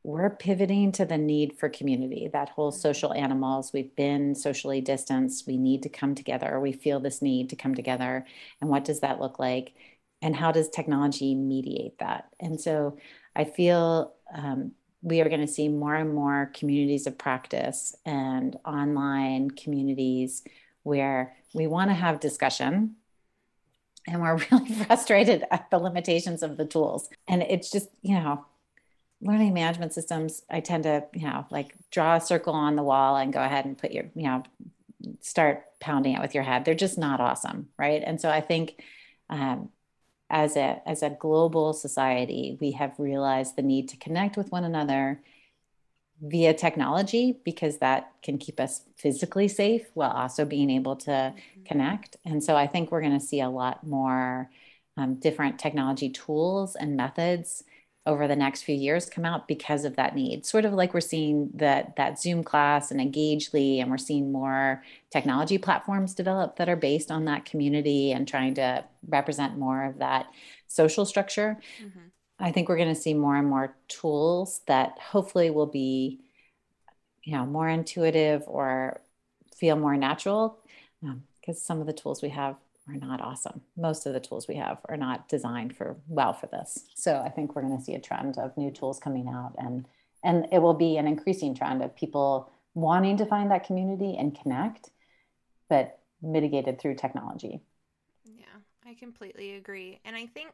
we're 0.03 0.29
pivoting 0.29 0.91
to 0.91 1.05
the 1.05 1.17
need 1.17 1.57
for 1.57 1.69
community 1.69 2.29
that 2.31 2.49
whole 2.49 2.71
mm-hmm. 2.71 2.81
social 2.81 3.13
animals 3.13 3.71
we've 3.73 3.95
been 3.95 4.35
socially 4.35 4.81
distanced 4.81 5.47
we 5.47 5.57
need 5.57 5.83
to 5.83 5.89
come 5.89 6.13
together 6.13 6.59
we 6.59 6.71
feel 6.71 6.99
this 6.99 7.21
need 7.21 7.49
to 7.49 7.55
come 7.55 7.73
together 7.73 8.25
and 8.61 8.69
what 8.69 8.85
does 8.85 8.99
that 8.99 9.19
look 9.19 9.39
like 9.39 9.73
and 10.21 10.35
how 10.35 10.51
does 10.51 10.69
technology 10.69 11.35
mediate 11.35 11.97
that 11.99 12.27
and 12.39 12.59
so 12.59 12.97
I 13.35 13.45
feel 13.45 14.13
um, 14.33 14.71
we 15.01 15.21
are 15.21 15.29
going 15.29 15.41
to 15.41 15.47
see 15.47 15.67
more 15.67 15.95
and 15.95 16.13
more 16.13 16.51
communities 16.53 17.07
of 17.07 17.17
practice 17.17 17.95
and 18.05 18.57
online 18.65 19.51
communities 19.51 20.43
where 20.83 21.35
we 21.53 21.67
want 21.67 21.89
to 21.89 21.95
have 21.95 22.19
discussion 22.19 22.95
and 24.07 24.21
we're 24.21 24.37
really 24.51 24.71
frustrated 24.71 25.43
at 25.51 25.69
the 25.71 25.77
limitations 25.77 26.43
of 26.43 26.57
the 26.57 26.65
tools. 26.65 27.09
And 27.27 27.41
it's 27.41 27.71
just, 27.71 27.89
you 28.01 28.15
know, 28.15 28.45
learning 29.23 29.53
management 29.53 29.93
systems, 29.93 30.41
I 30.49 30.59
tend 30.59 30.83
to, 30.83 31.05
you 31.13 31.27
know, 31.27 31.45
like 31.49 31.73
draw 31.91 32.17
a 32.17 32.21
circle 32.21 32.53
on 32.53 32.75
the 32.75 32.83
wall 32.83 33.15
and 33.15 33.33
go 33.33 33.41
ahead 33.41 33.65
and 33.65 33.77
put 33.77 33.91
your, 33.91 34.05
you 34.15 34.23
know, 34.23 34.43
start 35.21 35.63
pounding 35.79 36.15
it 36.15 36.21
with 36.21 36.35
your 36.35 36.43
head. 36.43 36.65
They're 36.65 36.75
just 36.75 36.97
not 36.97 37.19
awesome. 37.19 37.69
Right. 37.77 38.03
And 38.05 38.19
so 38.19 38.29
I 38.29 38.41
think 38.41 38.81
um, 39.29 39.69
as 40.33 40.57
a 40.57 40.81
as 40.85 41.03
a 41.03 41.09
global 41.11 41.73
society 41.73 42.57
we 42.59 42.71
have 42.71 42.93
realized 42.97 43.55
the 43.55 43.61
need 43.61 43.87
to 43.89 43.97
connect 43.97 44.35
with 44.35 44.51
one 44.51 44.63
another 44.63 45.21
via 46.21 46.53
technology 46.53 47.37
because 47.43 47.77
that 47.77 48.11
can 48.23 48.37
keep 48.37 48.59
us 48.59 48.81
physically 48.95 49.47
safe 49.47 49.85
while 49.93 50.11
also 50.11 50.43
being 50.43 50.69
able 50.69 50.95
to 50.95 51.11
mm-hmm. 51.11 51.63
connect 51.63 52.17
and 52.25 52.43
so 52.43 52.55
i 52.55 52.65
think 52.65 52.91
we're 52.91 53.01
going 53.01 53.19
to 53.19 53.25
see 53.25 53.41
a 53.41 53.49
lot 53.49 53.85
more 53.85 54.49
um, 54.97 55.15
different 55.15 55.59
technology 55.59 56.09
tools 56.09 56.75
and 56.75 56.97
methods 56.97 57.63
over 58.05 58.27
the 58.27 58.35
next 58.35 58.63
few 58.63 58.75
years 58.75 59.09
come 59.09 59.23
out 59.23 59.47
because 59.47 59.85
of 59.85 59.95
that 59.95 60.15
need. 60.15 60.45
Sort 60.45 60.65
of 60.65 60.73
like 60.73 60.93
we're 60.93 60.99
seeing 61.01 61.49
that 61.53 61.95
that 61.95 62.19
Zoom 62.19 62.43
class 62.43 62.91
and 62.91 62.99
Engageli, 62.99 63.81
and 63.81 63.89
we're 63.89 63.97
seeing 63.97 64.31
more 64.31 64.83
technology 65.09 65.57
platforms 65.57 66.13
develop 66.13 66.57
that 66.57 66.67
are 66.67 66.75
based 66.75 67.11
on 67.11 67.25
that 67.25 67.45
community 67.45 68.11
and 68.11 68.27
trying 68.27 68.55
to 68.55 68.83
represent 69.07 69.57
more 69.57 69.85
of 69.85 69.99
that 69.99 70.27
social 70.67 71.05
structure. 71.05 71.57
Mm-hmm. 71.81 71.99
I 72.39 72.51
think 72.51 72.67
we're 72.67 72.77
going 72.77 72.93
to 72.93 72.99
see 72.99 73.13
more 73.13 73.37
and 73.37 73.47
more 73.47 73.75
tools 73.87 74.61
that 74.67 74.97
hopefully 74.99 75.49
will 75.49 75.67
be, 75.67 76.19
you 77.23 77.37
know, 77.37 77.45
more 77.45 77.69
intuitive 77.69 78.43
or 78.47 78.99
feel 79.55 79.77
more 79.77 79.95
natural. 79.95 80.59
Because 81.01 81.57
um, 81.57 81.63
some 81.63 81.79
of 81.79 81.87
the 81.87 81.93
tools 81.93 82.21
we 82.21 82.29
have 82.29 82.57
are 82.87 82.95
not 82.95 83.21
awesome. 83.21 83.61
Most 83.77 84.05
of 84.05 84.13
the 84.13 84.19
tools 84.19 84.47
we 84.47 84.55
have 84.55 84.79
are 84.89 84.97
not 84.97 85.29
designed 85.29 85.75
for 85.75 85.97
well 86.07 86.33
for 86.33 86.47
this. 86.47 86.85
So 86.95 87.21
I 87.25 87.29
think 87.29 87.55
we're 87.55 87.61
going 87.61 87.77
to 87.77 87.83
see 87.83 87.95
a 87.95 88.01
trend 88.01 88.37
of 88.37 88.55
new 88.57 88.71
tools 88.71 88.99
coming 88.99 89.27
out 89.27 89.53
and 89.57 89.85
and 90.25 90.47
it 90.53 90.59
will 90.59 90.73
be 90.73 90.95
an 90.95 91.05
increasing 91.05 91.53
trend 91.53 91.83
of 91.83 91.95
people 91.95 92.49
wanting 92.75 93.17
to 93.17 93.25
find 93.25 93.51
that 93.51 93.65
community 93.65 94.15
and 94.17 94.37
connect 94.39 94.89
but 95.69 95.99
mitigated 96.21 96.79
through 96.79 96.95
technology. 96.95 97.61
Yeah, 98.23 98.45
I 98.85 98.93
completely 98.93 99.55
agree. 99.55 99.99
And 100.05 100.15
I 100.15 100.25
think 100.27 100.51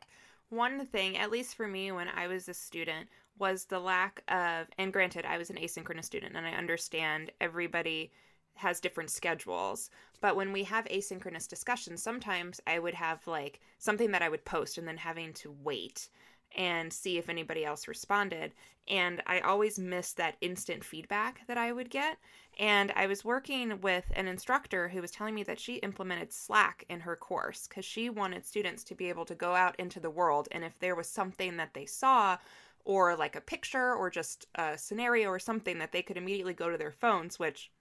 one 0.49 0.85
thing, 0.87 1.17
at 1.17 1.29
least 1.29 1.55
for 1.55 1.67
me 1.67 1.91
when 1.91 2.07
I 2.07 2.27
was 2.27 2.49
a 2.49 2.53
student, 2.53 3.07
was 3.37 3.65
the 3.65 3.79
lack 3.79 4.23
of 4.27 4.67
and 4.77 4.91
granted 4.91 5.25
I 5.25 5.37
was 5.37 5.49
an 5.49 5.55
asynchronous 5.57 6.05
student 6.05 6.35
and 6.35 6.45
I 6.45 6.51
understand 6.51 7.31
everybody 7.39 8.11
has 8.59 8.79
different 8.79 9.09
schedules. 9.09 9.89
But 10.21 10.35
when 10.35 10.51
we 10.51 10.63
have 10.65 10.85
asynchronous 10.85 11.47
discussions, 11.47 12.03
sometimes 12.03 12.59
I 12.67 12.79
would 12.79 12.93
have 12.93 13.25
like 13.25 13.59
something 13.77 14.11
that 14.11 14.21
I 14.21 14.29
would 14.29 14.45
post 14.45 14.77
and 14.77 14.87
then 14.87 14.97
having 14.97 15.33
to 15.33 15.55
wait 15.63 16.09
and 16.55 16.91
see 16.91 17.17
if 17.17 17.29
anybody 17.29 17.63
else 17.63 17.87
responded. 17.87 18.53
And 18.87 19.21
I 19.27 19.39
always 19.39 19.77
missed 19.79 20.17
that 20.17 20.35
instant 20.41 20.83
feedback 20.83 21.45
that 21.47 21.57
I 21.57 21.71
would 21.71 21.89
get. 21.89 22.17
And 22.57 22.91
I 22.95 23.07
was 23.07 23.23
working 23.23 23.79
with 23.81 24.11
an 24.15 24.27
instructor 24.27 24.89
who 24.89 25.01
was 25.01 25.11
telling 25.11 25.35
me 25.35 25.43
that 25.43 25.59
she 25.59 25.75
implemented 25.75 26.33
Slack 26.33 26.85
in 26.89 26.99
her 27.01 27.15
course 27.15 27.67
because 27.67 27.85
she 27.85 28.09
wanted 28.09 28.45
students 28.45 28.83
to 28.85 28.95
be 28.95 29.09
able 29.09 29.25
to 29.25 29.35
go 29.35 29.55
out 29.55 29.79
into 29.79 29.99
the 29.99 30.09
world. 30.09 30.47
And 30.51 30.63
if 30.63 30.77
there 30.79 30.95
was 30.95 31.07
something 31.07 31.57
that 31.57 31.73
they 31.73 31.85
saw, 31.85 32.37
or 32.83 33.15
like 33.15 33.35
a 33.35 33.41
picture, 33.41 33.93
or 33.93 34.09
just 34.09 34.47
a 34.55 34.77
scenario, 34.77 35.29
or 35.29 35.39
something 35.39 35.77
that 35.77 35.91
they 35.91 36.01
could 36.01 36.17
immediately 36.17 36.53
go 36.53 36.69
to 36.69 36.77
their 36.77 36.91
phones, 36.91 37.37
which 37.37 37.71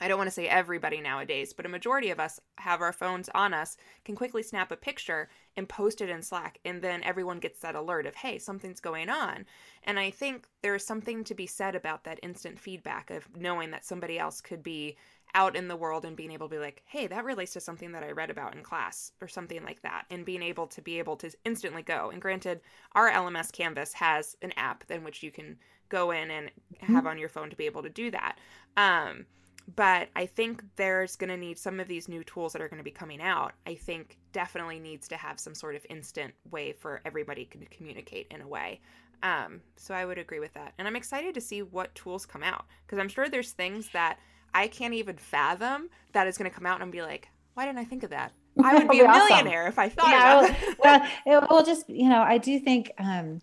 I 0.00 0.08
don't 0.08 0.18
want 0.18 0.28
to 0.28 0.34
say 0.34 0.46
everybody 0.46 1.00
nowadays, 1.00 1.52
but 1.52 1.66
a 1.66 1.70
majority 1.70 2.10
of 2.10 2.20
us 2.20 2.40
have 2.58 2.80
our 2.80 2.92
phones 2.92 3.30
on 3.34 3.54
us, 3.54 3.76
can 4.04 4.14
quickly 4.14 4.42
snap 4.42 4.70
a 4.70 4.76
picture 4.76 5.28
and 5.56 5.68
post 5.68 6.00
it 6.00 6.10
in 6.10 6.22
Slack, 6.22 6.58
and 6.64 6.82
then 6.82 7.02
everyone 7.02 7.38
gets 7.38 7.60
that 7.60 7.74
alert 7.74 8.06
of, 8.06 8.14
hey, 8.14 8.38
something's 8.38 8.80
going 8.80 9.08
on. 9.08 9.46
And 9.84 9.98
I 9.98 10.10
think 10.10 10.46
there's 10.62 10.84
something 10.84 11.24
to 11.24 11.34
be 11.34 11.46
said 11.46 11.74
about 11.74 12.04
that 12.04 12.20
instant 12.22 12.58
feedback 12.58 13.10
of 13.10 13.28
knowing 13.36 13.70
that 13.70 13.86
somebody 13.86 14.18
else 14.18 14.40
could 14.40 14.62
be 14.62 14.96
out 15.34 15.56
in 15.56 15.68
the 15.68 15.76
world 15.76 16.04
and 16.04 16.16
being 16.16 16.30
able 16.30 16.48
to 16.48 16.54
be 16.54 16.60
like, 16.60 16.82
hey, 16.86 17.06
that 17.06 17.24
relates 17.24 17.52
to 17.54 17.60
something 17.60 17.92
that 17.92 18.02
I 18.02 18.10
read 18.12 18.30
about 18.30 18.54
in 18.54 18.62
class 18.62 19.12
or 19.20 19.28
something 19.28 19.62
like 19.64 19.82
that, 19.82 20.04
and 20.10 20.24
being 20.24 20.42
able 20.42 20.66
to 20.68 20.82
be 20.82 20.98
able 20.98 21.16
to 21.16 21.30
instantly 21.44 21.82
go. 21.82 22.10
And 22.10 22.20
granted, 22.20 22.60
our 22.92 23.10
LMS 23.10 23.50
Canvas 23.50 23.94
has 23.94 24.36
an 24.42 24.52
app 24.56 24.84
in 24.90 25.04
which 25.04 25.22
you 25.22 25.30
can 25.30 25.56
go 25.88 26.10
in 26.10 26.30
and 26.30 26.50
have 26.80 26.90
mm-hmm. 26.90 27.06
on 27.06 27.18
your 27.18 27.28
phone 27.28 27.50
to 27.50 27.56
be 27.56 27.66
able 27.66 27.82
to 27.82 27.88
do 27.88 28.10
that. 28.10 28.38
Um, 28.76 29.26
but 29.74 30.08
I 30.14 30.26
think 30.26 30.62
there's 30.76 31.16
going 31.16 31.30
to 31.30 31.36
need 31.36 31.58
some 31.58 31.80
of 31.80 31.88
these 31.88 32.08
new 32.08 32.22
tools 32.22 32.52
that 32.52 32.62
are 32.62 32.68
going 32.68 32.78
to 32.78 32.84
be 32.84 32.90
coming 32.90 33.20
out. 33.20 33.52
I 33.66 33.74
think 33.74 34.16
definitely 34.32 34.78
needs 34.78 35.08
to 35.08 35.16
have 35.16 35.40
some 35.40 35.54
sort 35.54 35.74
of 35.74 35.84
instant 35.90 36.34
way 36.50 36.72
for 36.72 37.00
everybody 37.04 37.46
to 37.46 37.58
communicate 37.66 38.28
in 38.30 38.40
a 38.42 38.48
way. 38.48 38.80
Um, 39.22 39.60
so 39.76 39.94
I 39.94 40.04
would 40.04 40.18
agree 40.18 40.38
with 40.38 40.54
that. 40.54 40.74
And 40.78 40.86
I'm 40.86 40.94
excited 40.94 41.34
to 41.34 41.40
see 41.40 41.62
what 41.62 41.94
tools 41.94 42.26
come 42.26 42.42
out 42.42 42.66
because 42.86 42.98
I'm 42.98 43.08
sure 43.08 43.28
there's 43.28 43.52
things 43.52 43.88
that 43.92 44.18
I 44.54 44.68
can't 44.68 44.94
even 44.94 45.16
fathom 45.16 45.90
that 46.12 46.26
is 46.26 46.38
going 46.38 46.50
to 46.50 46.54
come 46.54 46.66
out 46.66 46.80
and 46.80 46.92
be 46.92 47.02
like, 47.02 47.28
why 47.54 47.66
didn't 47.66 47.78
I 47.78 47.84
think 47.84 48.04
of 48.04 48.10
that? 48.10 48.32
I 48.62 48.74
would 48.74 48.88
be, 48.88 48.98
be 48.98 49.04
a 49.04 49.08
millionaire 49.08 49.62
awesome. 49.62 49.72
if 49.72 49.78
I 49.78 49.88
thought 49.88 50.08
yeah, 50.08 50.74
well, 50.78 51.08
it 51.26 51.46
will 51.50 51.64
just, 51.64 51.88
you 51.90 52.08
know, 52.08 52.22
I 52.22 52.38
do 52.38 52.58
think 52.58 52.92
um, 52.98 53.40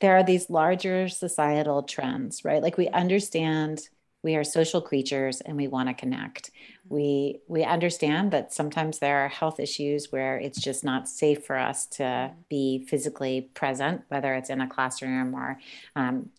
there 0.00 0.16
are 0.16 0.22
these 0.22 0.50
larger 0.50 1.08
societal 1.08 1.82
trends, 1.82 2.44
right? 2.44 2.62
Like 2.62 2.76
we 2.76 2.88
understand 2.88 3.88
we 4.22 4.36
are 4.36 4.44
social 4.44 4.80
creatures 4.80 5.40
and 5.40 5.56
we 5.56 5.68
want 5.68 5.88
to 5.88 5.94
connect 5.94 6.50
we 6.88 7.40
we 7.48 7.64
understand 7.64 8.30
that 8.32 8.52
sometimes 8.52 8.98
there 8.98 9.24
are 9.24 9.28
health 9.28 9.58
issues 9.58 10.12
where 10.12 10.36
it's 10.38 10.60
just 10.60 10.84
not 10.84 11.08
safe 11.08 11.44
for 11.44 11.56
us 11.56 11.86
to 11.86 12.32
be 12.48 12.84
physically 12.88 13.50
present 13.54 14.02
whether 14.08 14.34
it's 14.34 14.50
in 14.50 14.60
a 14.60 14.68
classroom 14.68 15.34
or 15.34 15.58
um, 15.96 16.30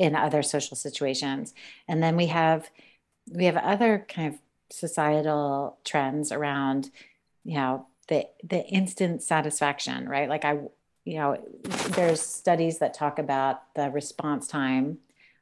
in 0.00 0.16
other 0.16 0.42
social 0.42 0.78
situations. 0.78 1.52
And 1.86 2.02
then 2.02 2.16
we 2.16 2.26
have 2.26 2.70
we 3.30 3.44
have 3.44 3.56
other 3.58 4.06
kind 4.08 4.32
of 4.32 4.40
societal 4.70 5.78
trends 5.84 6.32
around 6.32 6.90
you 7.44 7.56
know 7.56 7.86
the 8.08 8.26
the 8.42 8.64
instant 8.66 9.22
satisfaction 9.22 10.08
right? 10.08 10.28
Like 10.28 10.44
i 10.44 10.58
you 11.04 11.16
know 11.18 11.36
there's 11.90 12.22
studies 12.22 12.78
that 12.78 12.94
talk 12.94 13.18
about 13.18 13.74
the 13.74 13.90
response 13.90 14.46
time 14.46 14.98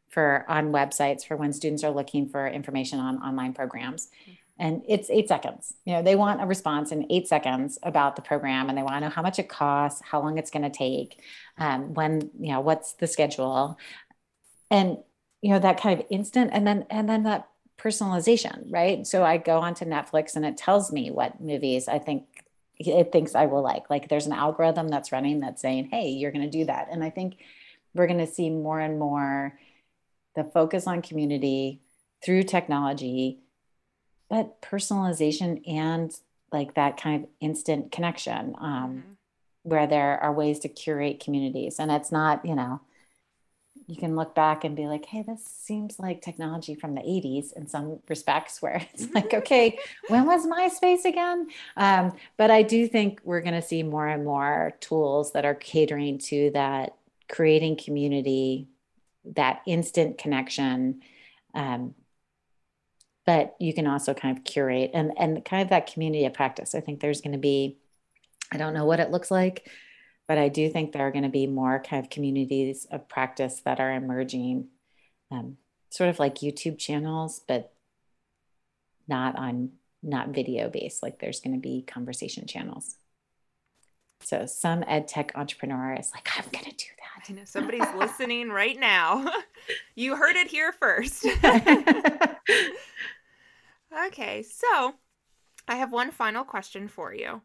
for 0.09 0.44
on 0.49 0.73
websites 0.73 1.27
for 1.27 1.37
when 1.37 1.53
students 1.53 1.85
are 1.85 1.90
looking 1.90 2.29
for 2.29 2.47
information 2.47 2.99
on 2.99 3.18
online 3.23 3.53
programs. 3.53 4.09
Mm-hmm. 4.23 4.33
and 4.61 4.83
it's 4.88 5.09
eight 5.11 5.29
seconds. 5.29 5.75
You 5.85 5.94
know 5.94 6.03
they 6.03 6.16
want 6.16 6.42
a 6.42 6.47
response 6.47 6.90
in 6.92 7.07
eight 7.11 7.29
seconds 7.29 7.79
about 7.83 8.16
the 8.16 8.23
program 8.23 8.68
and 8.68 8.77
they 8.77 8.83
want 8.83 8.97
to 8.97 9.01
know 9.01 9.11
how 9.11 9.23
much 9.23 9.38
it 9.38 9.49
costs 9.49 10.03
how 10.05 10.21
long 10.21 10.38
it's 10.38 10.51
going 10.51 10.64
to 10.64 10.71
take 10.71 11.21
um, 11.59 11.94
when 11.94 12.31
you 12.40 12.53
know 12.53 12.61
what's 12.61 12.94
the 12.94 13.07
schedule. 13.07 13.79
And 14.71 14.99
you 15.42 15.51
know 15.51 15.61
that 15.61 15.81
kind 15.81 16.01
of 16.01 16.07
instant 16.11 16.51
and 16.53 16.66
then 16.66 16.87
and 16.90 17.09
then 17.09 17.23
that 17.25 17.49
personalization 17.79 18.64
right? 18.71 19.07
So 19.07 19.23
i 19.23 19.37
go 19.37 19.59
onto 19.61 19.85
netflix 19.85 20.35
and 20.35 20.44
it 20.44 20.57
tells 20.57 20.90
me 20.90 21.12
what 21.12 21.40
movies 21.40 21.87
i 21.87 21.99
think 22.01 22.25
it 22.79 23.12
thinks 23.12 23.35
i 23.35 23.47
will 23.47 23.62
like. 23.62 23.88
Like 23.90 24.09
there's 24.09 24.27
an 24.27 24.33
algorithm 24.33 24.88
that's 24.88 25.12
running 25.12 25.40
that's 25.40 25.62
saying 25.62 25.88
hey 25.92 26.09
you're 26.09 26.33
going 26.33 26.51
to 26.51 26.59
do 26.59 26.64
that. 26.64 26.88
And 26.90 27.05
i 27.05 27.11
think 27.11 27.37
we're 27.94 28.09
going 28.09 28.27
to 28.27 28.27
see 28.27 28.51
more 28.51 28.81
and 28.81 28.99
more 28.99 29.59
the 30.38 30.44
focus 30.44 30.87
on 30.87 31.03
community 31.03 31.81
through 32.24 32.44
technology, 32.44 33.40
but 34.31 34.62
personalization 34.62 35.68
and 35.68 36.14
like 36.53 36.74
that 36.74 36.96
kind 36.96 37.24
of 37.24 37.31
instant 37.40 37.92
connection 37.92 38.55
um, 38.61 38.72
mm-hmm. 38.72 39.01
where 39.64 39.87
there 39.87 40.18
are 40.22 40.33
ways 40.33 40.61
to 40.61 40.68
curate 40.68 41.20
communities. 41.20 41.79
And 41.79 41.90
it's 41.90 42.12
not, 42.12 42.44
you 42.44 42.55
know, 42.55 42.81
you 43.88 43.96
can 43.96 44.16
look 44.16 44.35
back 44.35 44.64
and 44.64 44.77
be 44.77 44.87
like, 44.87 45.07
hey, 45.07 45.22
this 45.22 45.44
seems 45.44 45.98
like 45.98 46.20
technology 46.20 46.74
from 46.74 46.94
the 46.94 47.01
80s 47.01 47.53
in 47.55 47.66
some 47.66 47.98
respects, 48.09 48.61
where 48.62 48.87
it's 48.92 49.12
like, 49.14 49.35
okay, 49.35 49.79
when 50.09 50.27
was 50.27 50.46
MySpace 50.46 51.05
again? 51.05 51.48
Um, 51.77 52.12
but 52.37 52.51
I 52.51 52.62
do 52.62 52.87
think 52.87 53.20
we're 53.24 53.40
going 53.40 53.61
to 53.61 53.66
see 53.66 53.83
more 53.83 54.07
and 54.07 54.24
more 54.24 54.74
tools 54.81 55.33
that 55.33 55.44
are 55.44 55.55
catering 55.55 56.18
to 56.18 56.51
that, 56.53 56.96
creating 57.29 57.77
community, 57.77 58.68
that 59.35 59.62
instant 59.67 60.19
connection. 60.19 61.03
Um, 61.55 61.95
but 63.27 63.57
you 63.61 63.75
can 63.75 63.87
also 63.87 64.14
kind 64.14 64.37
of 64.37 64.45
curate 64.45 64.91
and, 64.95 65.12
and 65.19 65.45
kind 65.45 65.62
of 65.62 65.69
that 65.71 65.93
community 65.93 66.25
of 66.25 66.33
practice. 66.33 66.75
I 66.75 66.81
think 66.81 67.01
there's 67.01 67.21
going 67.21 67.33
to 67.33 67.38
be, 67.38 67.79
I 68.51 68.57
don't 68.57 68.75
know 68.75 68.87
what 68.87 69.01
it 69.01 69.11
looks 69.11 69.31
like 69.31 69.69
but 70.29 70.37
I 70.37 70.49
do 70.51 70.69
think 70.69 70.93
there 70.93 71.07
are 71.07 71.11
going 71.11 71.25
to 71.25 71.31
be 71.31 71.47
more 71.47 71.83
kind 71.83 72.05
of 72.05 72.11
communities 72.11 72.87
of 72.93 73.09
practice 73.09 73.62
that 73.64 73.81
are 73.81 73.93
emerging, 73.93 74.69
um, 75.31 75.57
sort 75.88 76.11
of 76.11 76.19
like 76.19 76.37
YouTube 76.37 76.79
channels, 76.79 77.41
but 77.49 77.73
not 79.09 79.37
on 79.37 79.71
not 80.03 80.29
video 80.29 80.69
based. 80.69 81.03
Like 81.03 81.19
there's 81.19 81.41
going 81.41 81.55
to 81.55 81.61
be 81.61 81.83
conversation 81.83 82.47
channels. 82.47 82.97
So 84.21 84.45
some 84.45 84.85
ed 84.87 85.09
tech 85.09 85.33
entrepreneur 85.35 85.95
is 85.95 86.12
like, 86.14 86.29
I'm 86.37 86.45
going 86.53 86.67
to 86.67 86.71
do 86.71 86.87
that. 86.99 87.08
I 87.28 87.33
know 87.33 87.42
somebody's 87.44 87.87
listening 87.96 88.50
right 88.50 88.78
now. 88.78 89.26
you 89.94 90.16
heard 90.16 90.37
it 90.37 90.48
here 90.48 90.72
first. 90.72 91.26
okay, 94.07 94.42
so 94.42 94.94
I 95.66 95.76
have 95.76 95.92
one 95.92 96.11
final 96.11 96.44
question 96.44 96.88
for 96.88 97.14
you. 97.14 97.42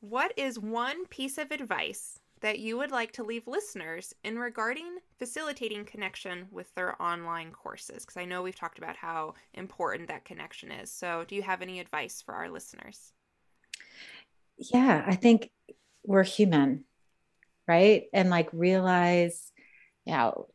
What 0.00 0.32
is 0.36 0.58
one 0.58 1.06
piece 1.06 1.38
of 1.38 1.50
advice 1.50 2.18
that 2.40 2.58
you 2.58 2.76
would 2.76 2.90
like 2.90 3.12
to 3.12 3.24
leave 3.24 3.46
listeners 3.46 4.14
in 4.22 4.38
regarding 4.38 4.98
facilitating 5.18 5.84
connection 5.84 6.46
with 6.50 6.72
their 6.74 7.00
online 7.00 7.50
courses? 7.50 8.04
Because 8.04 8.18
I 8.18 8.26
know 8.26 8.42
we've 8.42 8.54
talked 8.54 8.78
about 8.78 8.96
how 8.96 9.34
important 9.54 10.08
that 10.08 10.24
connection 10.24 10.70
is. 10.70 10.92
So, 10.92 11.24
do 11.26 11.34
you 11.34 11.42
have 11.42 11.62
any 11.62 11.80
advice 11.80 12.22
for 12.22 12.34
our 12.34 12.50
listeners? 12.50 13.12
Yeah, 14.58 15.04
I 15.06 15.16
think 15.16 15.50
we're 16.04 16.22
human, 16.22 16.84
right? 17.66 18.04
And 18.12 18.30
like 18.30 18.48
realize, 18.52 19.52
you 20.04 20.14
know, 20.14 20.48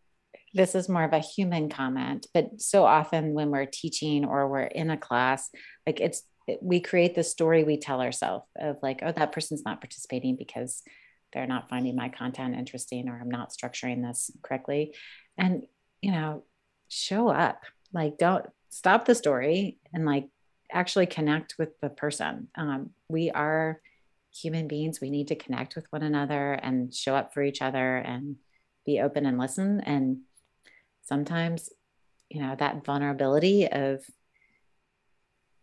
this 0.54 0.76
is 0.76 0.90
more 0.90 1.04
of 1.04 1.14
a 1.14 1.20
human 1.20 1.70
comment, 1.70 2.28
but 2.34 2.62
so 2.62 2.84
often 2.86 3.34
when 3.34 3.52
we're 3.52 3.66
teaching 3.66 4.26
or 4.26 4.50
we're 4.50 4.64
in 4.64 4.90
a 4.90 4.98
class, 4.98 5.50
like 5.88 6.00
it's, 6.02 6.24
we 6.62 6.82
create 6.82 7.16
the 7.16 7.24
story 7.24 7.64
we 7.64 7.78
tell 7.78 8.02
ourselves 8.02 8.46
of 8.60 8.78
like, 8.82 9.00
oh, 9.04 9.12
that 9.12 9.32
person's 9.32 9.64
not 9.64 9.80
participating 9.80 10.36
because 10.36 10.84
they're 11.32 11.48
not 11.48 11.70
finding 11.70 11.96
my 11.96 12.10
content 12.10 12.56
interesting 12.56 13.08
or 13.08 13.18
I'm 13.20 13.32
not 13.32 13.52
structuring 13.52 14.06
this 14.06 14.32
correctly. 14.42 14.94
And, 15.38 15.64
you 16.02 16.12
know, 16.12 16.44
show 16.90 17.30
up. 17.30 17.64
Like, 17.94 18.18
don't 18.18 18.46
stop 18.70 19.06
the 19.06 19.16
story 19.16 19.78
and 19.94 20.06
like 20.06 20.28
actually 20.72 21.06
connect 21.06 21.56
with 21.58 21.80
the 21.80 21.90
person. 21.90 22.50
Um, 22.56 22.92
we 23.08 23.32
are 23.32 23.80
human 24.34 24.68
beings. 24.68 25.02
We 25.02 25.10
need 25.10 25.28
to 25.28 25.36
connect 25.36 25.76
with 25.76 25.86
one 25.92 26.04
another 26.04 26.54
and 26.54 26.94
show 26.94 27.16
up 27.16 27.34
for 27.34 27.44
each 27.44 27.62
other 27.62 27.98
and 27.98 28.38
be 28.86 29.00
open 29.00 29.26
and 29.26 29.38
listen. 29.38 29.82
And 29.82 30.22
sometimes, 31.04 31.70
you 32.30 32.42
know, 32.42 32.56
that 32.58 32.86
vulnerability 32.86 33.68
of 33.68 34.04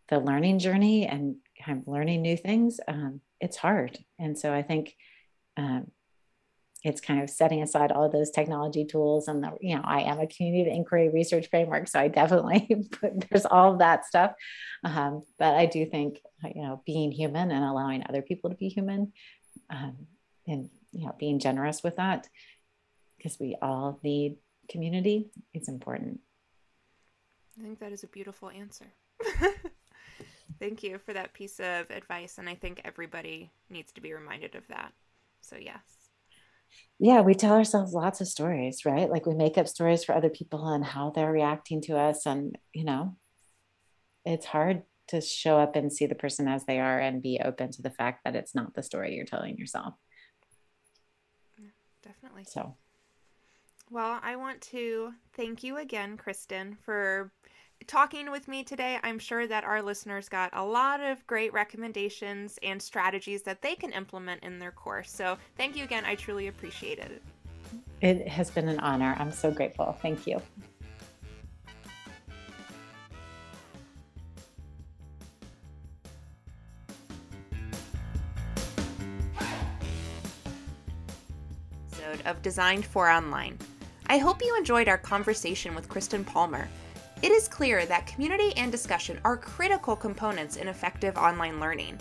the 0.09 0.19
learning 0.19 0.59
journey 0.59 1.07
and 1.07 1.37
kind 1.63 1.79
of 1.79 1.87
learning 1.87 2.21
new 2.21 2.37
things, 2.37 2.79
um, 2.87 3.21
it's 3.39 3.57
hard. 3.57 3.97
And 4.17 4.37
so 4.37 4.53
I 4.53 4.61
think 4.61 4.95
um, 5.57 5.91
it's 6.83 7.01
kind 7.01 7.21
of 7.21 7.29
setting 7.29 7.61
aside 7.61 7.91
all 7.91 8.09
those 8.09 8.29
technology 8.29 8.85
tools 8.85 9.27
and 9.27 9.43
the 9.43 9.51
you 9.59 9.75
know 9.75 9.81
i 9.83 10.01
am 10.01 10.19
a 10.19 10.27
community 10.27 10.69
of 10.69 10.75
inquiry 10.75 11.09
research 11.09 11.49
framework 11.49 11.87
so 11.87 11.99
i 11.99 12.07
definitely 12.07 12.87
put, 12.91 13.29
there's 13.29 13.45
all 13.45 13.73
of 13.73 13.79
that 13.79 14.05
stuff. 14.05 14.33
Um, 14.83 15.23
but 15.37 15.55
i 15.55 15.65
do 15.65 15.85
think 15.85 16.19
you 16.43 16.61
know 16.61 16.81
being 16.85 17.11
human 17.11 17.51
and 17.51 17.63
allowing 17.63 18.03
other 18.07 18.21
people 18.21 18.49
to 18.49 18.55
be 18.55 18.69
human 18.69 19.11
um, 19.69 20.07
and 20.47 20.69
you 20.91 21.05
know 21.05 21.15
being 21.19 21.39
generous 21.39 21.83
with 21.83 21.97
that 21.97 22.27
because 23.17 23.39
we 23.39 23.57
all 23.61 23.99
need 24.03 24.37
community 24.69 25.31
it's 25.53 25.67
important. 25.67 26.19
I 27.57 27.63
think 27.63 27.79
that 27.79 27.91
is 27.91 28.03
a 28.03 28.07
beautiful 28.07 28.49
answer. 28.49 28.85
Thank 30.59 30.81
you 30.81 30.97
for 30.97 31.11
that 31.11 31.33
piece 31.33 31.59
of 31.59 31.89
advice 31.89 32.37
and 32.37 32.47
i 32.47 32.55
think 32.55 32.81
everybody 32.85 33.51
needs 33.69 33.91
to 33.93 34.01
be 34.01 34.13
reminded 34.13 34.55
of 34.55 34.65
that. 34.69 34.93
So, 35.41 35.55
yes. 35.57 35.98
Yeah, 36.99 37.21
we 37.21 37.33
tell 37.33 37.55
ourselves 37.55 37.93
lots 37.93 38.19
of 38.19 38.27
stories, 38.27 38.83
right? 38.85 39.09
Like 39.09 39.25
we 39.25 39.33
make 39.33 39.57
up 39.57 39.67
stories 39.67 40.03
for 40.03 40.13
other 40.13 40.29
people 40.29 40.67
and 40.67 40.83
how 40.83 41.11
they're 41.11 41.31
reacting 41.31 41.81
to 41.83 41.97
us. 41.97 42.25
And, 42.25 42.57
you 42.73 42.83
know, 42.83 43.15
it's 44.25 44.45
hard 44.45 44.83
to 45.07 45.21
show 45.21 45.57
up 45.57 45.75
and 45.75 45.91
see 45.91 46.05
the 46.05 46.15
person 46.15 46.47
as 46.47 46.65
they 46.65 46.79
are 46.79 46.99
and 46.99 47.21
be 47.21 47.39
open 47.43 47.71
to 47.71 47.81
the 47.81 47.89
fact 47.89 48.21
that 48.25 48.35
it's 48.35 48.53
not 48.53 48.73
the 48.75 48.83
story 48.83 49.15
you're 49.15 49.25
telling 49.25 49.57
yourself. 49.57 49.93
definitely. 52.03 52.43
So, 52.45 52.75
well, 53.89 54.19
I 54.21 54.35
want 54.35 54.61
to 54.61 55.13
thank 55.33 55.63
you 55.63 55.77
again, 55.77 56.15
Kristen, 56.15 56.77
for 56.83 57.31
talking 57.87 58.31
with 58.31 58.47
me 58.47 58.63
today, 58.63 58.99
I'm 59.03 59.19
sure 59.19 59.47
that 59.47 59.63
our 59.63 59.81
listeners 59.81 60.29
got 60.29 60.49
a 60.53 60.63
lot 60.63 61.01
of 61.01 61.25
great 61.27 61.53
recommendations 61.53 62.59
and 62.63 62.81
strategies 62.81 63.41
that 63.43 63.61
they 63.61 63.75
can 63.75 63.91
implement 63.91 64.43
in 64.43 64.59
their 64.59 64.71
course. 64.71 65.11
So, 65.11 65.37
thank 65.57 65.75
you 65.75 65.83
again. 65.83 66.05
I 66.05 66.15
truly 66.15 66.47
appreciate 66.47 66.99
it. 66.99 67.21
It 68.01 68.27
has 68.27 68.49
been 68.49 68.67
an 68.69 68.79
honor. 68.79 69.15
I'm 69.19 69.31
so 69.31 69.51
grateful. 69.51 69.97
Thank 70.01 70.27
you. 70.27 70.41
Of 82.25 82.41
Designed 82.41 82.85
for 82.85 83.09
Online. 83.09 83.57
I 84.07 84.17
hope 84.17 84.43
you 84.43 84.55
enjoyed 84.57 84.87
our 84.87 84.97
conversation 84.97 85.73
with 85.73 85.89
Kristen 85.89 86.23
Palmer. 86.23 86.67
It 87.21 87.33
is 87.33 87.49
clear 87.49 87.85
that 87.85 88.07
community 88.07 88.53
and 88.55 88.71
discussion 88.71 89.19
are 89.25 89.35
critical 89.35 89.93
components 89.93 90.55
in 90.55 90.69
effective 90.69 91.17
online 91.17 91.59
learning. 91.59 91.97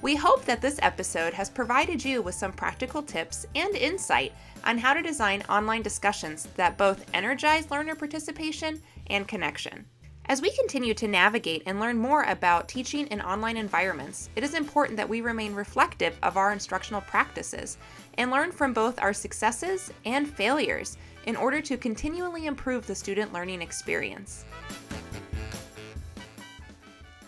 We 0.00 0.16
hope 0.16 0.46
that 0.46 0.62
this 0.62 0.78
episode 0.80 1.34
has 1.34 1.50
provided 1.50 2.02
you 2.02 2.22
with 2.22 2.34
some 2.34 2.52
practical 2.52 3.02
tips 3.02 3.44
and 3.54 3.76
insight 3.76 4.32
on 4.64 4.78
how 4.78 4.94
to 4.94 5.02
design 5.02 5.42
online 5.50 5.82
discussions 5.82 6.48
that 6.56 6.78
both 6.78 7.04
energize 7.12 7.70
learner 7.70 7.94
participation 7.94 8.80
and 9.08 9.28
connection. 9.28 9.84
As 10.26 10.40
we 10.40 10.56
continue 10.56 10.94
to 10.94 11.08
navigate 11.08 11.64
and 11.66 11.78
learn 11.78 11.98
more 11.98 12.22
about 12.22 12.68
teaching 12.68 13.06
in 13.08 13.20
online 13.20 13.58
environments, 13.58 14.30
it 14.36 14.42
is 14.42 14.54
important 14.54 14.96
that 14.96 15.08
we 15.08 15.20
remain 15.20 15.54
reflective 15.54 16.16
of 16.22 16.38
our 16.38 16.50
instructional 16.50 17.02
practices 17.02 17.76
and 18.16 18.30
learn 18.30 18.50
from 18.50 18.72
both 18.72 18.98
our 19.02 19.12
successes 19.12 19.92
and 20.06 20.26
failures 20.26 20.96
in 21.26 21.36
order 21.36 21.60
to 21.60 21.76
continually 21.76 22.46
improve 22.46 22.86
the 22.86 22.94
student 22.94 23.32
learning 23.32 23.60
experience. 23.60 24.46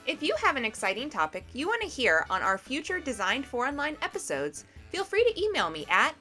If 0.06 0.22
you 0.22 0.34
have 0.42 0.56
an 0.56 0.64
exciting 0.64 1.10
topic 1.10 1.44
you 1.52 1.66
want 1.66 1.82
to 1.82 1.88
hear 1.88 2.26
on 2.28 2.42
our 2.42 2.58
future 2.58 3.00
Designed 3.00 3.46
for 3.46 3.66
Online 3.66 3.96
episodes, 4.02 4.64
feel 4.90 5.04
free 5.04 5.24
to 5.24 5.42
email 5.42 5.70
me 5.70 5.86
at 5.88 6.14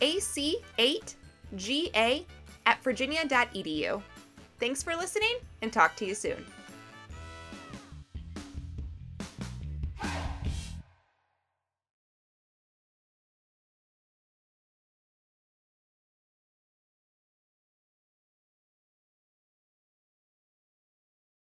ac8ga 0.00 2.24
at 2.66 2.82
virginia.edu. 2.82 4.02
Thanks 4.58 4.82
for 4.82 4.96
listening 4.96 5.36
and 5.62 5.72
talk 5.72 5.96
to 5.96 6.06
you 6.06 6.14
soon. 6.14 6.44